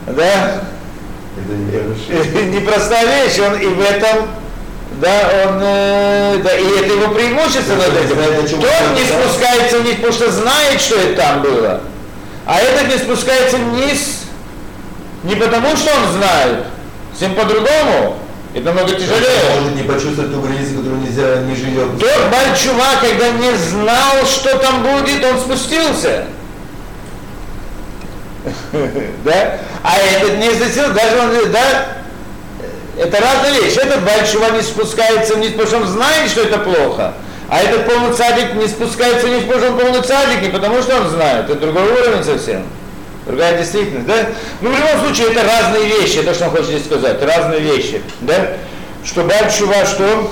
Да? 0.07 0.63
Это 1.37 1.53
не. 1.53 2.57
Непростая 2.59 3.25
вещь, 3.25 3.37
он 3.37 3.59
и 3.59 3.67
в 3.67 3.79
этом, 3.79 4.27
да, 4.99 5.45
он, 5.45 5.59
э, 5.61 6.37
да, 6.43 6.57
и 6.57 6.67
это 6.79 6.93
его 6.93 7.13
преимущество 7.13 7.75
над 7.75 7.95
этим. 7.95 8.59
Тот 8.59 8.71
не 8.95 9.03
спускается 9.05 9.79
вниз, 9.81 9.95
потому 9.97 10.13
что 10.13 10.31
знает, 10.31 10.81
что 10.81 10.95
это 10.99 11.21
там 11.21 11.41
было. 11.43 11.81
А 12.47 12.59
этот 12.59 12.91
не 12.91 12.97
спускается 12.97 13.57
вниз 13.57 14.21
не 15.23 15.35
потому, 15.35 15.75
что 15.77 15.91
он 15.91 16.13
знает, 16.13 16.65
всем 17.15 17.35
по-другому. 17.35 18.17
Это 18.54 18.66
намного 18.66 18.92
тяжелее. 18.92 19.60
Может 19.60 19.75
не 19.75 19.84
почувствовать 19.84 20.34
ту 20.34 20.42
границу, 20.42 20.77
которую 20.77 21.01
нельзя 21.01 21.39
ее 21.42 21.84
опустить. 21.84 22.10
Тот 22.10 22.32
Бальчува, 22.32 22.86
когда 23.01 23.30
не 23.32 23.56
знал, 23.56 24.25
что 24.25 24.58
там 24.58 24.84
будет, 24.84 25.24
он 25.24 25.39
спустился. 25.39 26.25
Да? 29.25 29.60
А 29.84 29.98
этот 29.98 30.38
не 30.38 30.50
спустился, 30.51 30.92
даже 30.92 31.20
он, 31.20 31.51
да? 31.51 31.88
Это 32.98 33.18
разная 33.20 33.62
вещь. 33.62 33.75
Этот 33.75 34.04
Бальчува 34.04 34.50
не 34.51 34.62
спускается 34.62 35.36
вниз, 35.36 35.51
потому 35.51 35.68
что 35.68 35.77
он 35.77 35.88
знает, 35.88 36.30
что 36.30 36.42
это 36.42 36.58
плохо. 36.58 37.13
А 37.50 37.60
этот 37.60 37.86
полный 37.86 38.13
цадик 38.13 38.56
не 38.56 38.68
спускается 38.68 39.27
вниз, 39.27 39.44
потому 39.44 39.60
что 39.60 39.72
он 39.72 39.80
полный 39.80 40.01
цадик, 40.01 40.42
не 40.42 40.50
потому 40.50 40.82
что 40.82 40.98
он 40.98 41.10
знает. 41.10 41.50
Это 41.50 41.60
другой 41.60 41.84
уровень 41.84 42.24
совсем. 42.24 42.63
Другая 43.27 43.57
действительность, 43.57 44.07
да? 44.07 44.27
Ну, 44.62 44.69
в 44.69 44.74
любом 44.74 45.05
случае, 45.05 45.31
это 45.31 45.43
разные 45.43 45.86
вещи, 45.86 46.19
это 46.19 46.34
что 46.34 46.46
он 46.46 46.51
хочет 46.51 46.67
здесь 46.67 46.86
сказать, 46.86 47.22
разные 47.22 47.60
вещи, 47.60 48.01
да? 48.22 48.53
Что 49.03 49.24
Бальчува, 49.24 49.86
что? 49.86 50.31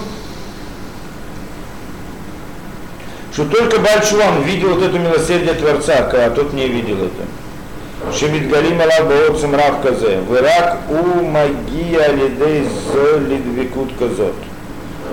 Что 3.34 3.46
только 3.46 3.80
Бальчуван 3.80 4.44
видел 4.44 4.76
вот 4.76 4.84
это 4.84 4.98
милосердие 4.98 5.56
Творца, 5.56 6.10
а 6.14 6.30
тот 6.30 6.54
не 6.54 6.70
видел 6.70 6.98
это. 6.98 8.16
Шемидгалим 8.18 8.80
Аллах 8.80 9.42
Рав 9.54 9.82
Казе. 9.82 10.20
Вырак 10.28 10.80
у 10.90 11.24
магия 11.26 12.14
лидей 12.14 12.68
золидвикут 12.94 13.92
казот. 14.00 14.36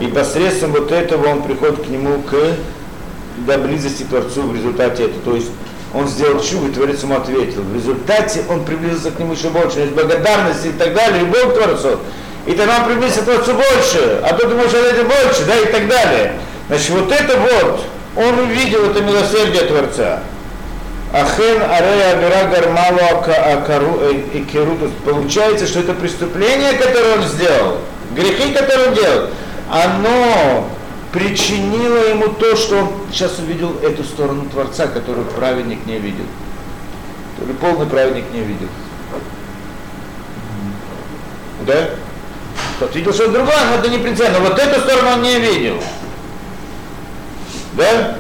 И 0.01 0.07
посредством 0.07 0.73
вот 0.73 0.93
этого 0.93 1.29
он 1.29 1.43
приходит 1.43 1.85
к 1.85 1.89
нему 1.89 2.23
к 2.23 2.37
до 3.39 3.59
близости 3.59 4.03
к 4.05 4.09
Творцу 4.09 4.43
в 4.43 4.55
результате 4.55 5.05
этого. 5.05 5.23
То 5.23 5.35
есть 5.35 5.51
он 5.95 6.09
сделал 6.09 6.41
чуб, 6.41 6.69
и 6.69 6.73
Творец 6.73 7.03
ему 7.03 7.17
ответил. 7.17 7.63
В 7.63 7.75
результате 7.75 8.45
он 8.49 8.65
приблизился 8.65 9.11
к 9.11 9.19
нему 9.19 9.35
еще 9.35 9.51
больше, 9.51 9.81
есть 9.81 9.93
благодарность 9.93 10.65
и 10.65 10.71
так 10.71 10.95
далее, 10.95 11.21
любовь 11.21 11.55
к 11.55 11.59
Творцу. 11.59 11.99
И 12.47 12.53
тогда 12.53 12.79
он 12.79 12.87
приблизился 12.87 13.21
к 13.21 13.25
Творцу 13.25 13.55
больше, 13.55 14.21
а 14.23 14.35
тот 14.35 14.51
ему 14.51 14.63
ответил 14.63 15.05
больше, 15.05 15.45
да, 15.47 15.59
и 15.59 15.67
так 15.67 15.89
далее. 15.89 16.33
Значит, 16.69 16.91
вот 16.91 17.13
это 17.13 17.37
вот, 17.39 17.81
он 18.17 18.39
увидел 18.39 18.91
это 18.91 19.03
милосердие 19.03 19.63
Творца. 19.65 20.21
Ахен 21.13 21.61
арея 21.61 22.13
авера 22.17 22.49
гармалу 22.51 23.01
акару 23.19 24.01
и 24.33 24.41
керутус. 24.51 24.91
Получается, 25.05 25.67
что 25.67 25.81
это 25.81 25.93
преступление, 25.93 26.73
которое 26.73 27.17
он 27.19 27.25
сделал, 27.25 27.79
грехи, 28.13 28.55
которые 28.55 28.89
он 28.89 28.95
делал, 28.95 29.27
оно 29.71 30.69
причинило 31.13 32.09
ему 32.09 32.29
то, 32.29 32.57
что 32.57 32.79
он 32.79 32.93
сейчас 33.11 33.39
увидел 33.39 33.79
эту 33.83 34.03
сторону 34.03 34.47
Творца, 34.51 34.87
которую 34.87 35.27
праведник 35.27 35.85
не 35.87 35.99
видел. 35.99 36.25
Или 37.43 37.53
полный 37.53 37.87
праведник 37.87 38.25
не 38.33 38.41
видел. 38.41 38.69
Да? 41.67 41.91
Тот 42.81 42.95
видел 42.95 43.13
что-то 43.13 43.33
другое, 43.33 43.65
но 43.71 43.77
это 43.77 43.89
не 43.89 43.99
принципиально. 43.99 44.41
Но 44.41 44.49
вот 44.49 44.59
эту 44.59 44.81
сторону 44.81 45.11
он 45.15 45.23
не 45.23 45.39
видел. 45.39 45.83
Да? 47.75 48.17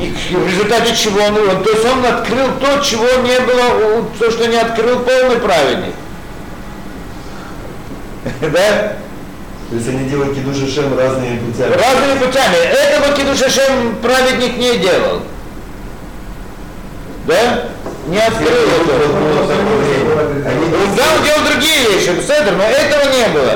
И 0.00 0.10
в 0.10 0.46
результате 0.48 0.94
чего 0.94 1.22
он, 1.22 1.36
он, 1.36 1.62
то 1.62 1.70
есть 1.70 1.84
он 1.84 2.04
открыл 2.04 2.48
то, 2.60 2.80
чего 2.80 3.06
не 3.22 3.38
было, 3.40 4.04
то, 4.18 4.30
что 4.30 4.46
не 4.46 4.56
открыл 4.56 5.00
полный 5.00 5.36
праведник. 5.36 5.94
Да? 8.40 8.96
То 9.70 9.74
есть 9.74 9.88
они 9.88 10.08
делают 10.08 10.34
кидуш 10.34 10.56
Шем 10.72 10.96
разными 10.96 11.38
путями. 11.38 11.72
Разными 11.72 12.18
путями. 12.18 12.56
Этого 12.56 13.16
Кидушашем 13.16 13.96
праведник 14.00 14.56
не 14.58 14.78
делал. 14.78 15.22
Да? 17.26 17.64
Не 18.06 18.18
открыл 18.18 18.48
этого. 18.48 19.52
Они, 20.46 20.66
Да, 20.96 21.02
он 21.16 21.24
делал 21.24 21.40
другие 21.50 21.90
вещи, 21.90 22.06
Седр, 22.24 22.52
но 22.56 22.62
этого 22.62 23.02
не 23.12 23.28
было. 23.34 23.52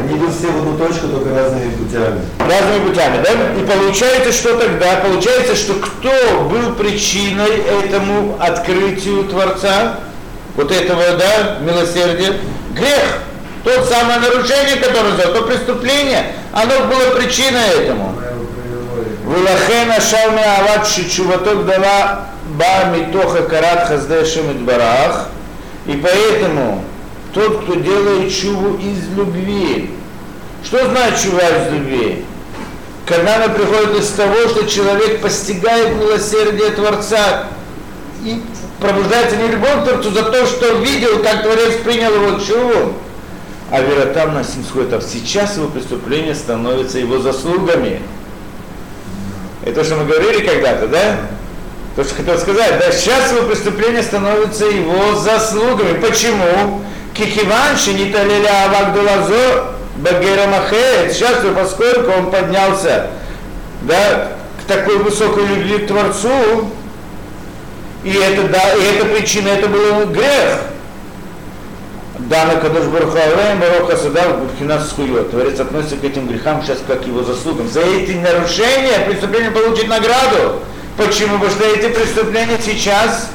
они 0.00 0.16
идут 0.16 0.34
все 0.34 0.46
в 0.46 0.56
одну 0.56 0.78
точку, 0.78 1.08
только 1.08 1.34
разными 1.38 1.70
путями. 1.72 2.20
Разными 2.38 2.88
путями, 2.88 3.22
да? 3.22 3.60
И 3.60 3.66
получается, 3.66 4.32
что 4.32 4.56
тогда? 4.56 4.96
Получается, 4.96 5.54
что 5.54 5.74
кто 5.74 6.10
был 6.48 6.74
причиной 6.76 7.62
этому 7.84 8.38
открытию 8.40 9.24
Творца, 9.24 9.96
вот 10.56 10.72
этого, 10.72 11.02
да, 11.18 11.58
милосердия? 11.60 12.36
Грех. 12.74 13.18
То 13.64 13.84
самое 13.84 14.20
нарушение, 14.20 14.76
которое 14.76 15.12
сделал, 15.12 15.34
то 15.34 15.42
преступление, 15.42 16.32
оно 16.52 16.86
было 16.86 17.14
причиной 17.16 17.68
этому. 17.78 18.14
Вулахена 19.24 20.00
шалме 20.00 20.42
ават 20.42 20.88
шичуваток 20.88 21.66
дала 21.66 22.28
ба 22.56 22.96
митоха 22.96 23.42
карат 23.42 23.86
хаздэшем 23.86 24.64
барах. 24.64 25.28
И 25.86 25.92
поэтому 25.92 26.84
тот, 27.34 27.62
кто 27.62 27.74
делает 27.74 28.32
чуву 28.34 28.78
из 28.78 29.08
любви. 29.16 29.90
Что 30.64 30.88
значит 30.88 31.22
чува 31.22 31.40
из 31.40 31.72
любви? 31.72 32.24
Когда 33.06 33.36
она 33.36 33.48
приходит 33.48 34.00
из 34.00 34.08
того, 34.10 34.48
что 34.48 34.66
человек 34.66 35.20
постигает 35.20 35.96
милосердие 35.96 36.70
Творца 36.70 37.44
и 38.24 38.42
пробуждается 38.78 39.36
не 39.36 39.48
любовь 39.48 39.82
к 39.82 39.84
Творцу 39.84 40.10
за 40.10 40.22
то, 40.24 40.46
что 40.46 40.74
видел, 40.76 41.22
как 41.22 41.42
Творец 41.42 41.76
принял 41.84 42.14
его 42.14 42.38
чуву, 42.40 42.94
а 43.70 43.80
веротам 43.80 44.34
на 44.34 44.42
сходит, 44.44 44.92
а 44.92 45.00
сейчас 45.00 45.56
его 45.56 45.68
преступление 45.68 46.34
становится 46.34 46.98
его 46.98 47.18
заслугами. 47.18 48.02
Это 49.62 49.76
то, 49.76 49.84
что 49.84 49.96
мы 49.96 50.06
говорили 50.06 50.44
когда-то, 50.44 50.88
да? 50.88 51.16
То, 51.96 52.04
что 52.04 52.14
хотел 52.14 52.38
сказать, 52.38 52.78
да, 52.78 52.90
сейчас 52.92 53.32
его 53.32 53.48
преступление 53.48 54.02
становится 54.02 54.64
его 54.64 55.16
заслугами. 55.16 56.00
Почему? 56.00 56.82
Кикиван 57.14 57.76
шиниталиля 57.76 58.64
авагдулазо 58.66 59.74
багерамахет. 59.96 61.12
Сейчас, 61.12 61.38
поскольку 61.54 62.10
он 62.12 62.30
поднялся 62.30 63.08
да, 63.82 64.32
к 64.62 64.68
такой 64.68 64.98
высокой 64.98 65.46
любви 65.46 65.78
к 65.78 65.88
Творцу, 65.88 66.70
и 68.02 68.12
это, 68.12 68.48
да, 68.48 68.74
и 68.74 68.82
эта 68.82 69.04
причина, 69.06 69.48
это 69.48 69.68
был 69.68 70.06
грех. 70.06 70.60
Дана 72.30 72.60
Кадош 72.60 72.84
Барухаурем 72.84 73.58
Баруха 73.58 73.96
Садав 73.96 74.38
Бухинас 74.38 74.92
Хуйот. 74.92 75.32
Творец 75.32 75.58
относится 75.58 75.96
к 75.96 76.04
этим 76.04 76.28
грехам 76.28 76.62
сейчас 76.62 76.78
как 76.86 77.04
его 77.04 77.24
заслугам. 77.24 77.68
За 77.68 77.80
эти 77.80 78.12
нарушения 78.12 79.00
преступление 79.04 79.50
получит 79.50 79.88
награду. 79.88 80.60
Почему? 80.96 81.40
Потому 81.40 81.50
что 81.50 81.64
эти 81.64 81.92
преступления 81.92 82.56
сейчас 82.64 83.30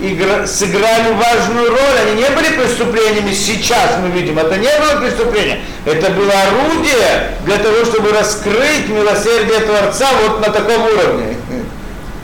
игра, 0.00 0.46
сыграли 0.46 1.14
важную 1.14 1.68
роль. 1.68 1.98
Они 2.00 2.22
не 2.22 2.30
были 2.30 2.50
преступлениями 2.50 3.32
сейчас, 3.32 3.96
мы 4.00 4.10
видим. 4.10 4.38
Это 4.38 4.56
не 4.56 4.70
было 4.78 5.00
преступление. 5.00 5.60
Это 5.84 6.08
было 6.10 6.30
орудие 6.30 7.32
для 7.44 7.58
того, 7.58 7.84
чтобы 7.86 8.12
раскрыть 8.12 8.88
милосердие 8.88 9.58
Творца 9.62 10.10
вот 10.22 10.46
на 10.46 10.52
таком 10.52 10.80
уровне. 10.84 11.36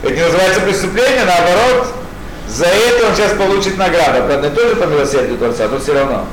Это 0.04 0.14
не 0.14 0.22
называется 0.22 0.60
преступление, 0.60 1.24
наоборот, 1.24 1.88
за 2.48 2.66
это 2.66 3.06
он 3.08 3.14
сейчас 3.14 3.32
получит 3.32 3.78
награду. 3.78 4.26
Правда, 4.26 4.50
тоже 4.50 4.76
по 4.76 4.84
милосердию 4.84 5.38
Творца, 5.38 5.68
но 5.68 5.78
все 5.78 5.94
равно. 5.94 6.26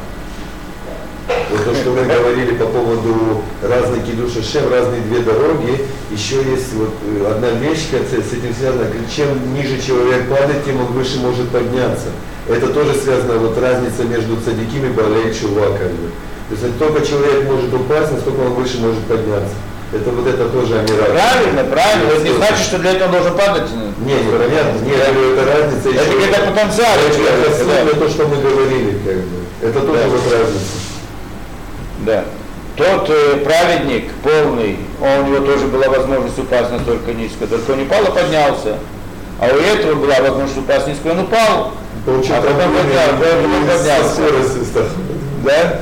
Вот 1.50 1.66
то, 1.66 1.76
что 1.76 1.92
мы 1.92 2.04
говорили 2.04 2.56
по 2.56 2.66
поводу 2.66 3.44
разных 3.62 4.06
кидуши 4.06 4.44
шем, 4.44 4.72
разные 4.72 5.02
две 5.02 5.20
дороги, 5.20 5.86
еще 6.10 6.38
есть 6.44 6.74
вот 6.74 6.94
э, 7.06 7.32
одна 7.32 7.50
вещь, 7.52 7.88
с 7.92 8.34
этим 8.34 8.54
связана, 8.54 8.88
чем 9.14 9.54
ниже 9.54 9.82
человек 9.82 10.30
падает, 10.30 10.66
тем 10.66 10.82
он 10.82 10.88
выше 10.88 11.20
может 11.20 11.50
подняться. 11.50 12.08
Это 12.48 12.68
тоже 12.68 12.94
связано, 12.96 13.38
вот 13.38 13.58
разница 13.58 14.04
между 14.04 14.38
цадикими 14.38 14.88
и 14.88 14.92
балей 14.92 15.34
чува, 15.34 15.78
как 15.78 15.92
бы. 15.92 16.12
То 16.50 16.66
есть 16.66 16.80
только 16.80 17.06
человек 17.06 17.46
может 17.46 17.74
упасть, 17.74 18.12
насколько 18.12 18.40
он 18.40 18.54
выше 18.54 18.80
может 18.80 19.04
подняться. 19.06 19.56
Это 19.94 20.10
вот 20.10 20.26
это 20.26 20.48
тоже 20.50 20.80
амира. 20.80 21.04
Правильно, 21.04 21.64
правильно. 21.66 22.12
Это 22.12 22.24
не 22.24 22.32
значит, 22.32 22.60
что 22.60 22.80
для 22.80 22.92
этого 22.92 23.08
он 23.08 23.12
должен 23.12 23.38
падать. 23.38 23.70
Не, 24.00 24.14
не, 24.14 24.32
понятно. 24.32 24.80
Нет, 24.86 24.98
это 24.98 25.46
разница. 25.46 25.90
Это 25.90 26.18
где-то 26.18 26.52
потенциал. 26.52 26.98
Это 26.98 27.96
то, 27.98 28.10
что 28.10 28.28
мы 28.28 28.38
говорили, 28.38 28.98
как 29.06 29.18
бы. 29.18 29.42
Это 29.62 29.80
тоже 29.82 30.08
вот 30.08 30.32
разница. 30.32 30.66
Да. 32.06 32.26
Тот 32.78 33.10
э, 33.10 33.44
праведник 33.44 34.12
полный, 34.24 34.80
он, 35.02 35.26
у 35.26 35.28
него 35.28 35.46
тоже 35.46 35.68
была 35.68 35.90
возможность 35.90 36.40
упасть 36.40 36.72
настолько 36.72 37.14
низко, 37.14 37.46
только 37.46 37.72
он 37.72 37.80
не 37.80 37.84
упал, 37.84 38.00
а 38.08 38.12
поднялся. 38.12 38.78
А 39.40 39.48
у 39.48 39.58
этого 39.58 39.96
была 39.96 40.16
возможность 40.22 40.58
упасть 40.58 40.88
низко, 40.88 41.08
он 41.08 41.20
упал. 41.20 41.74
Получил 42.06 42.36
а 42.36 42.42
потом 42.42 42.74
поднялся. 42.74 43.14
поднялся. 43.68 44.22
Да? 45.44 45.82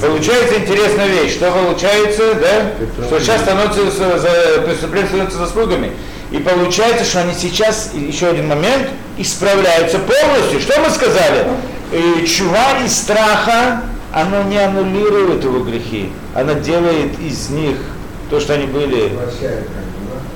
Получается 0.00 0.56
интересная 0.58 1.06
вещь. 1.08 1.34
Что 1.34 1.50
получается, 1.50 2.34
да? 2.34 3.06
Что 3.06 3.20
сейчас 3.20 3.42
становится 3.42 3.90
за, 3.90 4.62
преступление 4.62 5.08
становится 5.08 5.38
заслугами. 5.38 5.92
И 6.30 6.38
получается, 6.38 7.04
что 7.04 7.20
они 7.20 7.34
сейчас, 7.34 7.90
еще 7.94 8.28
один 8.28 8.48
момент, 8.48 8.88
исправляются 9.18 9.98
полностью. 9.98 10.60
Что 10.60 10.80
мы 10.80 10.90
сказали? 10.90 11.46
И 11.92 12.26
чува 12.26 12.82
из 12.84 12.96
страха, 12.96 13.82
оно 14.12 14.42
не 14.44 14.58
аннулирует 14.58 15.44
его 15.44 15.60
грехи. 15.60 16.10
Оно 16.34 16.54
делает 16.54 17.18
из 17.20 17.50
них 17.50 17.76
то, 18.30 18.40
что 18.40 18.54
они 18.54 18.66
были... 18.66 19.08
Прощает, 19.08 19.68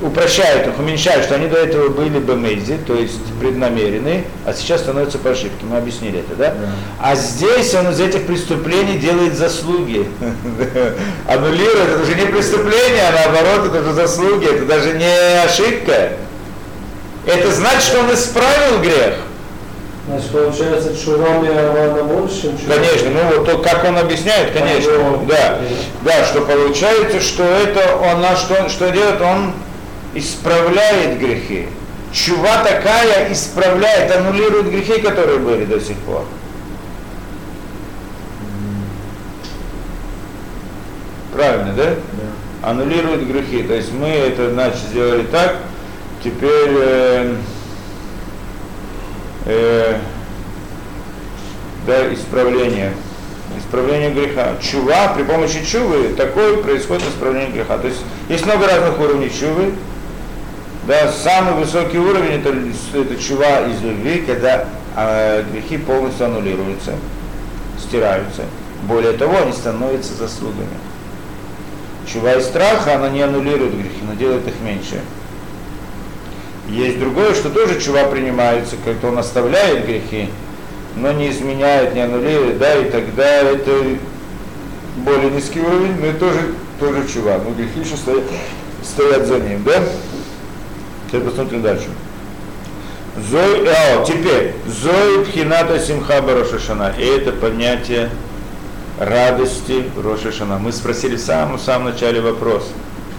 упрощают 0.00 0.68
их, 0.68 0.78
уменьшают, 0.78 1.24
что 1.24 1.34
они 1.34 1.48
до 1.48 1.56
этого 1.56 1.88
были 1.88 2.18
бемейзи, 2.18 2.78
то 2.86 2.94
есть 2.94 3.24
преднамеренные, 3.40 4.24
а 4.46 4.52
сейчас 4.52 4.82
становятся 4.82 5.18
по 5.18 5.30
ошибке. 5.30 5.64
Мы 5.68 5.76
объяснили 5.76 6.20
это, 6.20 6.36
да? 6.36 6.50
да. 6.50 6.70
А 7.00 7.14
здесь 7.16 7.74
он 7.74 7.90
из 7.90 8.00
этих 8.00 8.26
преступлений 8.26 8.98
делает 8.98 9.34
заслуги. 9.34 10.08
Аннулирует, 11.28 11.88
это 11.88 12.02
уже 12.02 12.14
не 12.14 12.26
преступление, 12.26 13.08
а 13.08 13.12
наоборот, 13.12 13.66
это 13.66 13.80
уже 13.82 13.92
заслуги, 13.92 14.46
это 14.46 14.64
даже 14.66 14.92
не 14.92 15.44
ошибка. 15.44 16.12
Это 17.26 17.50
значит, 17.52 17.82
что 17.82 18.00
он 18.00 18.14
исправил 18.14 18.80
грех. 18.80 19.14
Значит, 20.06 20.30
получается, 20.30 20.96
чувами 20.96 21.50
она 21.50 22.02
больше, 22.02 22.42
чем 22.42 22.56
Конечно, 22.66 23.10
ну 23.10 23.36
вот 23.36 23.44
то, 23.44 23.58
как 23.58 23.84
он 23.84 23.98
объясняет, 23.98 24.52
конечно, 24.52 25.18
да, 25.28 25.58
да, 26.02 26.24
что 26.24 26.40
получается, 26.40 27.20
что 27.20 27.42
это 27.42 27.96
он, 27.96 28.22
на 28.22 28.34
что, 28.34 28.70
что 28.70 28.90
делает, 28.90 29.20
он 29.20 29.52
исправляет 30.14 31.18
грехи. 31.18 31.68
Чува 32.12 32.64
такая 32.64 33.32
исправляет, 33.32 34.10
аннулирует 34.10 34.70
грехи, 34.70 35.00
которые 35.00 35.38
были 35.38 35.64
до 35.64 35.80
сих 35.80 35.96
пор. 35.98 36.24
Правильно, 41.32 41.72
да? 41.74 41.90
Да. 41.90 42.68
Аннулирует 42.70 43.26
грехи. 43.26 43.62
То 43.62 43.74
есть 43.74 43.92
мы 43.92 44.08
это 44.08 44.50
значит 44.50 44.80
сделали 44.90 45.22
так, 45.24 45.58
теперь 46.24 46.70
э, 46.70 47.36
э, 49.44 49.98
да, 51.86 52.12
исправление. 52.12 52.92
Исправление 53.58 54.10
греха. 54.10 54.56
Чува, 54.60 55.14
при 55.14 55.22
помощи 55.22 55.64
чувы 55.64 56.08
такое 56.16 56.56
происходит 56.56 57.04
исправление 57.08 57.50
греха. 57.50 57.78
То 57.78 57.86
есть 57.86 58.00
есть 58.28 58.44
много 58.44 58.66
разных 58.66 58.98
уровней 58.98 59.30
чувы. 59.30 59.74
Да, 60.88 61.12
самый 61.12 61.52
высокий 61.62 61.98
уровень 61.98 62.40
это, 62.40 62.48
это 62.98 63.22
чува 63.22 63.60
из 63.66 63.82
любви, 63.82 64.24
когда 64.26 64.64
э, 64.96 65.44
грехи 65.52 65.76
полностью 65.76 66.24
аннулируются, 66.24 66.94
стираются. 67.78 68.44
Более 68.84 69.12
того, 69.12 69.36
они 69.36 69.52
становятся 69.52 70.14
заслугами. 70.14 70.78
Чува 72.10 72.36
из 72.36 72.46
страха, 72.46 72.94
она 72.94 73.10
не 73.10 73.20
аннулирует 73.20 73.74
грехи, 73.74 74.00
но 74.08 74.14
делает 74.14 74.48
их 74.48 74.54
меньше. 74.64 75.02
Есть 76.70 76.98
другое, 76.98 77.34
что 77.34 77.50
тоже 77.50 77.78
чува 77.78 78.04
принимается, 78.04 78.76
когда 78.82 79.08
он 79.08 79.18
оставляет 79.18 79.84
грехи, 79.84 80.30
но 80.96 81.12
не 81.12 81.28
изменяет, 81.28 81.94
не 81.94 82.00
аннулирует, 82.00 82.56
да, 82.56 82.74
и 82.76 82.88
тогда 82.88 83.42
это 83.42 83.72
более 84.96 85.30
низкий 85.32 85.60
уровень, 85.60 86.00
но 86.00 86.06
это 86.06 86.18
тоже, 86.18 86.54
тоже 86.80 87.06
чува. 87.12 87.38
Но 87.44 87.50
грехи 87.50 87.80
еще 87.80 87.98
стоят, 87.98 88.24
стоят 88.82 89.26
за 89.26 89.38
ним, 89.38 89.64
да? 89.64 89.82
Теперь 91.08 91.22
посмотрим 91.22 91.62
дальше. 91.62 91.88
Зой, 93.30 93.66
а, 93.66 94.04
теперь, 94.04 94.54
Зой 94.66 95.24
Пхината 95.24 95.80
Симха 95.80 96.20
Рошашана. 96.20 96.92
И 96.98 97.02
это 97.02 97.32
понятие 97.32 98.10
радости 99.00 99.90
Рошашана. 99.96 100.58
Мы 100.58 100.70
спросили 100.70 101.16
в 101.16 101.20
самом-самом 101.20 101.92
начале 101.92 102.20
вопрос. 102.20 102.70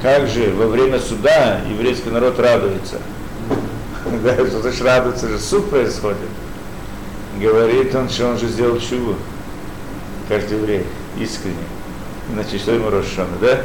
Как 0.04 0.28
же 0.28 0.52
во 0.52 0.68
время 0.68 1.00
суда 1.00 1.62
еврейский 1.68 2.10
народ 2.10 2.40
радуется? 2.40 2.98
Да, 4.24 4.34
что 4.36 4.62
значит 4.62 4.82
радуется 4.82 5.28
же, 5.28 5.38
суд 5.40 5.70
происходит. 5.70 6.18
Говорит 7.40 7.94
он, 7.96 8.10
что 8.10 8.30
он 8.30 8.38
же 8.38 8.48
сделал 8.48 8.80
чуву. 8.80 9.16
Каждый 10.28 10.58
еврей, 10.60 10.86
искренне. 11.20 11.58
Значит, 12.32 12.62
что 12.62 12.74
ему 12.74 12.90
Рошашана, 12.90 13.38
да? 13.42 13.62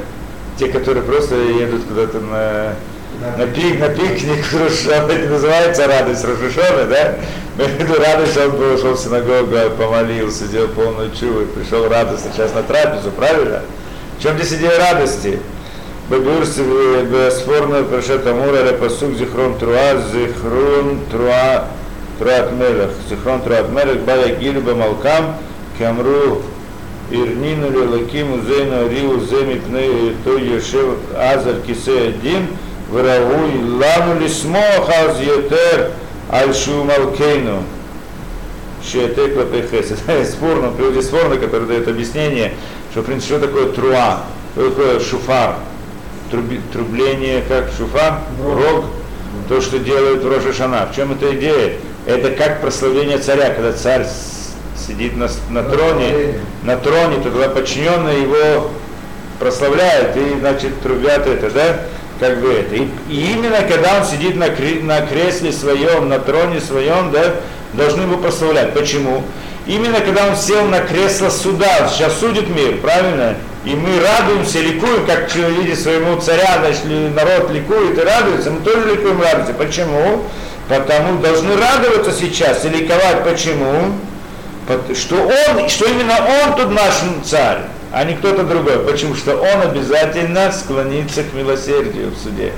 Те, 0.58 0.68
которые 0.68 1.02
просто 1.04 1.36
едут 1.36 1.84
куда-то 1.84 2.20
на 2.20 2.74
на, 3.38 3.46
пик, 3.46 3.80
на 3.80 3.88
пикник 3.88 4.44
это 4.52 5.28
называется 5.30 5.86
радость 5.86 6.24
Рошашона, 6.24 6.84
да? 6.88 7.14
Мы 7.56 7.64
виду 7.78 7.94
радость, 8.00 8.36
он 8.36 8.52
пошел 8.52 8.94
в 8.94 8.98
синагогу, 8.98 9.56
помолился, 9.78 10.46
сделал 10.46 10.68
полную 10.68 11.10
чуву, 11.12 11.46
пришел 11.46 11.88
радостно 11.88 12.30
сейчас 12.32 12.54
на 12.54 12.62
трапезу, 12.62 13.10
правильно? 13.12 13.62
В 14.18 14.22
чем 14.22 14.36
здесь 14.36 14.54
идея 14.58 14.78
радости? 14.78 15.38
Бегурс 16.10 16.56
бесспорно 16.56 17.82
прошет 17.84 18.26
Амура, 18.26 18.68
Репасук, 18.68 19.14
Зихрон 19.16 19.58
Труа, 19.58 19.96
Зихрон 20.12 21.00
Труа, 21.10 21.66
Труат 22.18 22.52
Мелех, 22.52 22.90
Зихрон 23.08 23.40
Труат 23.40 23.70
Мелех, 23.70 24.00
Бая 24.00 24.34
Гилю 24.34 24.60
Бамалкам, 24.60 25.36
камру 25.78 26.42
ирнину 27.10 27.70
лелакиму 27.70 28.40
зейну 28.42 28.88
риу 28.88 29.20
земи 29.20 29.60
пны 29.60 30.14
то 30.24 30.36
йошев 30.36 30.96
азар 31.16 31.60
кисе 31.66 32.08
один 32.08 32.48
вравуй 32.94 33.60
лану 33.80 34.20
лисмох 34.20 34.88
аз 34.88 35.20
йотер 35.20 35.90
аль 36.30 36.54
шумалкейну 36.54 37.62
Шиете 38.84 39.28
клапей 39.28 39.62
хесед. 39.62 39.98
Спорно, 40.30 40.70
приводит 40.70 41.04
спорно, 41.04 41.36
который 41.36 41.66
дает 41.66 41.88
объяснение, 41.88 42.52
что, 42.92 43.00
в 43.00 43.06
принципе, 43.06 43.36
что 43.36 43.46
такое 43.46 43.72
труа, 43.72 44.20
что 44.52 44.70
такое 44.70 45.00
шуфар, 45.00 45.56
Труби, 46.30 46.60
трубление, 46.72 47.42
как 47.48 47.70
шуфар, 47.76 48.20
рог, 48.44 48.84
то, 49.48 49.60
что 49.60 49.78
делают 49.78 50.22
в 50.22 50.28
Рожешана. 50.28 50.86
В 50.90 50.94
чем 50.94 51.12
эта 51.12 51.34
идея? 51.34 51.78
Это 52.06 52.30
как 52.30 52.60
прославление 52.60 53.18
царя, 53.18 53.54
когда 53.54 53.72
царь 53.72 54.06
сидит 54.86 55.16
на, 55.16 55.28
на 55.48 55.62
троне, 55.62 56.34
на 56.62 56.76
троне, 56.76 57.16
то 57.16 57.30
тогда 57.30 57.48
подчиненные 57.48 58.22
его 58.22 58.70
прославляют 59.38 60.16
и, 60.16 60.38
значит, 60.40 60.80
трубят 60.82 61.26
это, 61.26 61.50
да, 61.50 61.80
как 62.20 62.40
бы 62.40 62.52
это. 62.52 62.74
И, 62.76 62.88
и 63.08 63.32
именно 63.32 63.62
когда 63.62 63.98
он 63.98 64.04
сидит 64.04 64.36
на, 64.36 64.46
на 64.46 65.06
кресле 65.06 65.52
своем, 65.52 66.08
на 66.08 66.18
троне 66.18 66.60
своем, 66.60 67.10
да, 67.10 67.34
должны 67.72 68.02
его 68.02 68.16
прославлять. 68.18 68.72
Почему? 68.74 69.22
Именно 69.66 70.00
когда 70.00 70.26
он 70.26 70.36
сел 70.36 70.64
на 70.66 70.80
кресло 70.80 71.30
суда, 71.30 71.88
сейчас 71.88 72.18
судит 72.18 72.48
мир, 72.48 72.78
правильно? 72.82 73.36
И 73.64 73.74
мы 73.74 73.98
радуемся, 73.98 74.60
ликуем, 74.60 75.06
как 75.06 75.34
видит 75.34 75.80
своему 75.80 76.20
царя, 76.20 76.58
значит, 76.60 76.84
народ 77.14 77.50
ликует 77.50 77.98
и 77.98 78.02
радуется, 78.02 78.50
мы 78.50 78.60
тоже 78.60 78.90
ликуем 78.90 79.22
радуемся. 79.22 79.54
Почему? 79.54 80.24
Потому 80.68 81.20
должны 81.20 81.56
радоваться 81.56 82.12
сейчас 82.12 82.64
и 82.66 82.68
ликовать. 82.68 83.24
Почему? 83.24 83.94
Что 84.94 85.16
он, 85.16 85.68
что 85.68 85.86
именно 85.86 86.14
он 86.42 86.56
тут 86.56 86.70
наш 86.70 86.94
царь, 87.24 87.60
а 87.94 88.04
не 88.04 88.14
кто-то 88.14 88.42
другой. 88.42 88.80
Почему? 88.80 89.14
Что 89.14 89.36
он 89.36 89.62
обязательно 89.62 90.50
склонится 90.50 91.22
к 91.22 91.32
милосердию 91.32 92.10
в 92.10 92.18
суде. 92.18 92.52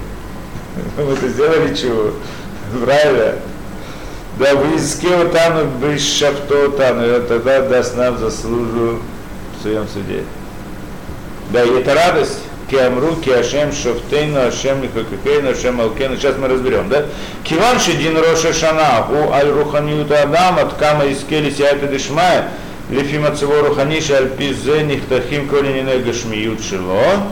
Мы 0.97 1.13
это 1.13 1.29
сделали 1.29 1.75
чего? 1.75 2.13
Правильно? 2.83 3.35
Да 4.39 4.55
вы 4.55 4.77
искел 4.77 5.31
тану 5.31 5.67
бешафто 5.81 6.71
тану, 6.71 7.07
и 7.07 7.21
тогда 7.27 7.61
даст 7.63 7.97
нам 7.97 8.19
заслужу 8.19 9.01
в 9.59 9.63
своем 9.63 9.87
суде. 9.89 10.25
Да, 11.51 11.63
и 11.63 11.81
это 11.81 11.95
радость. 11.95 12.41
Киамру, 12.71 13.15
Киашем, 13.17 13.73
Шофтейну, 13.73 14.49
Ашем, 14.49 14.83
Лихакакейну, 14.83 15.51
Ашем, 15.51 15.81
Алкейну. 15.81 16.17
Сейчас 16.17 16.37
мы 16.37 16.49
разберем, 16.49 16.89
да? 16.89 17.07
Киван 17.45 17.79
Шедин 17.79 18.19
Роша 18.19 18.53
Шана, 18.53 19.07
у 19.09 19.33
Аль 19.33 19.51
Руханиута 19.51 20.23
Адам, 20.23 20.59
от 20.59 20.75
Кама 20.75 21.07
Искели 21.11 21.51
Сиайта 21.51 21.87
Дешмая, 21.87 22.49
Лефима 22.91 23.35
Цево 23.35 23.63
Руханиш, 23.63 24.11
Аль 24.11 24.31
Пизе, 24.31 24.83
Нихтахим, 24.83 25.49
Колинина 25.49 25.99
Гашмиют 25.99 26.63
Шило, 26.63 27.29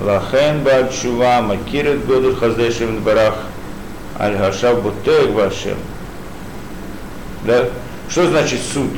Лахен 0.00 0.62
Бальчува, 0.62 1.40
Макирет 1.40 2.06
Году 2.06 2.34
Хаздешем 2.36 3.00
Барах, 3.00 3.36
Аль 4.18 4.36
Хашав 4.36 4.82
Бутег 4.82 5.30
Вашем. 5.30 5.78
Да? 7.44 7.68
Что 8.08 8.28
значит 8.28 8.60
суд? 8.60 8.90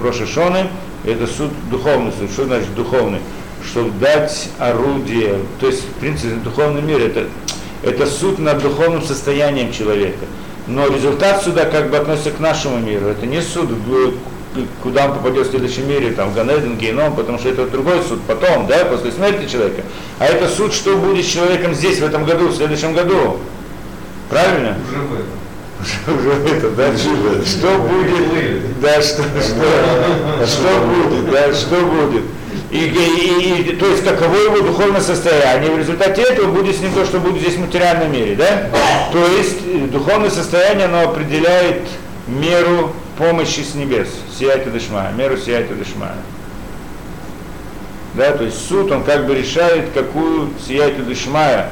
Роша 0.00 0.26
Шоны, 0.26 0.68
это 1.04 1.26
суд, 1.26 1.50
духовный 1.70 2.12
суд. 2.12 2.30
Что 2.30 2.44
значит 2.44 2.74
духовный? 2.74 3.20
чтобы 3.64 3.90
дать 3.98 4.48
орудие, 4.58 5.38
то 5.60 5.66
есть, 5.66 5.82
в 5.84 6.00
принципе, 6.00 6.34
духовный 6.36 6.82
мир 6.82 7.00
это, 7.00 7.26
это 7.82 8.06
суд 8.06 8.38
над 8.38 8.62
духовным 8.62 9.02
состоянием 9.02 9.72
человека. 9.72 10.26
Но 10.66 10.86
результат 10.88 11.42
суда 11.42 11.64
как 11.64 11.90
бы 11.90 11.96
относится 11.96 12.30
к 12.30 12.40
нашему 12.40 12.78
миру. 12.78 13.06
Это 13.06 13.26
не 13.26 13.40
суд, 13.40 13.70
куда 14.82 15.06
он 15.06 15.14
попадет 15.14 15.46
в 15.46 15.50
следующем 15.50 15.88
мире, 15.88 16.12
там, 16.12 16.32
Ганедин, 16.34 16.76
Геном, 16.76 17.14
потому 17.14 17.38
что 17.38 17.48
это 17.48 17.66
другой 17.66 18.02
суд 18.02 18.20
потом, 18.26 18.66
да, 18.66 18.84
после 18.84 19.12
смерти 19.12 19.50
человека. 19.50 19.82
А 20.18 20.26
это 20.26 20.48
суд, 20.48 20.72
что 20.72 20.96
будет 20.96 21.24
с 21.24 21.28
человеком 21.28 21.74
здесь, 21.74 22.00
в 22.00 22.04
этом 22.04 22.24
году, 22.24 22.48
в 22.48 22.56
следующем 22.56 22.94
году. 22.94 23.38
Правильно? 24.28 24.76
Уже 24.88 25.00
в 25.02 25.14
этом. 25.14 25.40
Уже 26.18 26.30
в 26.30 26.52
этом, 26.52 26.74
да? 26.74 26.96
Что 27.44 27.78
будет? 27.78 28.80
Да, 28.80 29.02
что, 29.02 29.22
что, 29.22 30.46
что 30.46 30.80
будет, 30.86 31.30
да, 31.30 31.54
что 31.54 31.76
будет? 31.76 32.24
И, 32.70 32.78
и, 32.78 33.70
и, 33.72 33.76
то 33.76 33.86
есть 33.86 34.04
каково 34.04 34.36
его 34.36 34.60
духовное 34.60 35.00
состояние. 35.00 35.72
В 35.72 35.78
результате 35.78 36.22
этого 36.22 36.52
будет 36.52 36.76
с 36.76 36.80
ним 36.80 36.92
то, 36.92 37.04
что 37.04 37.18
будет 37.18 37.40
здесь 37.42 37.54
в 37.54 37.60
материальном 37.60 38.12
мире. 38.12 38.36
Да? 38.36 38.70
То 39.12 39.26
есть 39.26 39.58
э, 39.66 39.88
духовное 39.90 40.30
состояние 40.30 40.86
оно 40.86 41.08
определяет 41.08 41.82
меру 42.28 42.94
помощи 43.20 43.60
с 43.60 43.74
небес, 43.74 44.08
сияйте 44.36 44.70
дышма, 44.70 45.10
меру 45.14 45.36
сияйте 45.36 45.74
дышма. 45.74 46.12
Да, 48.14 48.32
то 48.32 48.44
есть 48.44 48.66
суд, 48.66 48.90
он 48.90 49.04
как 49.04 49.26
бы 49.26 49.34
решает, 49.34 49.90
какую 49.92 50.48
сияйте 50.66 51.02
дышмая, 51.02 51.70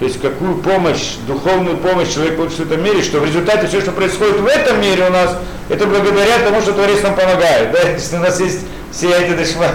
то 0.00 0.04
есть 0.04 0.20
какую 0.20 0.56
помощь, 0.56 1.14
духовную 1.28 1.76
помощь 1.76 2.12
человек 2.12 2.36
получит 2.36 2.58
в 2.58 2.72
этом 2.72 2.82
мире, 2.82 3.02
что 3.02 3.20
в 3.20 3.24
результате 3.24 3.68
все, 3.68 3.80
что 3.80 3.92
происходит 3.92 4.40
в 4.40 4.46
этом 4.46 4.80
мире 4.80 5.06
у 5.06 5.12
нас, 5.12 5.38
это 5.68 5.86
благодаря 5.86 6.40
тому, 6.40 6.60
что 6.60 6.72
Творец 6.72 7.00
нам 7.02 7.14
помогает. 7.14 7.70
Да? 7.70 7.90
Если 7.90 8.16
у 8.16 8.20
нас 8.20 8.40
есть 8.40 8.60
сияйте 8.92 9.34
дышма, 9.34 9.66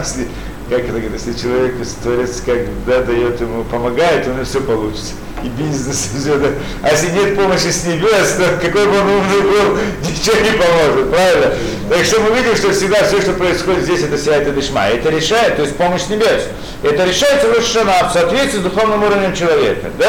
как 0.70 0.80
это 0.80 0.98
если 0.98 1.34
человек, 1.34 1.76
Творец 2.04 2.44
когда 2.46 3.02
дает 3.02 3.40
ему, 3.40 3.64
помогает, 3.64 4.28
у 4.28 4.34
него 4.34 4.44
все 4.44 4.60
получится. 4.60 5.14
И 5.44 5.48
бизнес, 5.50 6.12
и 6.14 6.20
все. 6.20 6.38
Да. 6.38 6.48
А 6.82 6.92
если 6.92 7.12
нет 7.12 7.36
помощи 7.36 7.68
с 7.68 7.84
небес, 7.86 8.38
то 8.38 8.58
какой 8.62 8.86
бы 8.86 8.98
он 8.98 9.08
умный 9.10 9.42
был, 9.42 9.78
ничего 10.02 10.38
не 10.38 10.52
поможет, 10.52 11.12
правильно? 11.12 11.54
Так 11.90 12.06
что 12.06 12.22
мы 12.22 12.38
видим, 12.38 12.56
что 12.56 12.72
всегда 12.72 13.04
все, 13.04 13.22
что 13.22 13.34
происходит 13.34 13.84
здесь, 13.84 14.04
это 14.04 14.18
сияет 14.18 14.48
и 14.48 14.52
дышма. 14.52 14.88
Это 14.88 15.10
решает, 15.10 15.58
то 15.58 15.64
есть 15.64 15.76
помощь 15.76 16.08
небес. 16.08 16.44
Это 16.82 17.04
решается 17.04 17.54
Рошана 17.54 18.10
в 18.10 18.14
соответствии 18.14 18.60
с 18.60 18.64
духовным 18.64 19.04
уровнем 19.04 19.36
человека. 19.36 19.90
Да? 20.00 20.08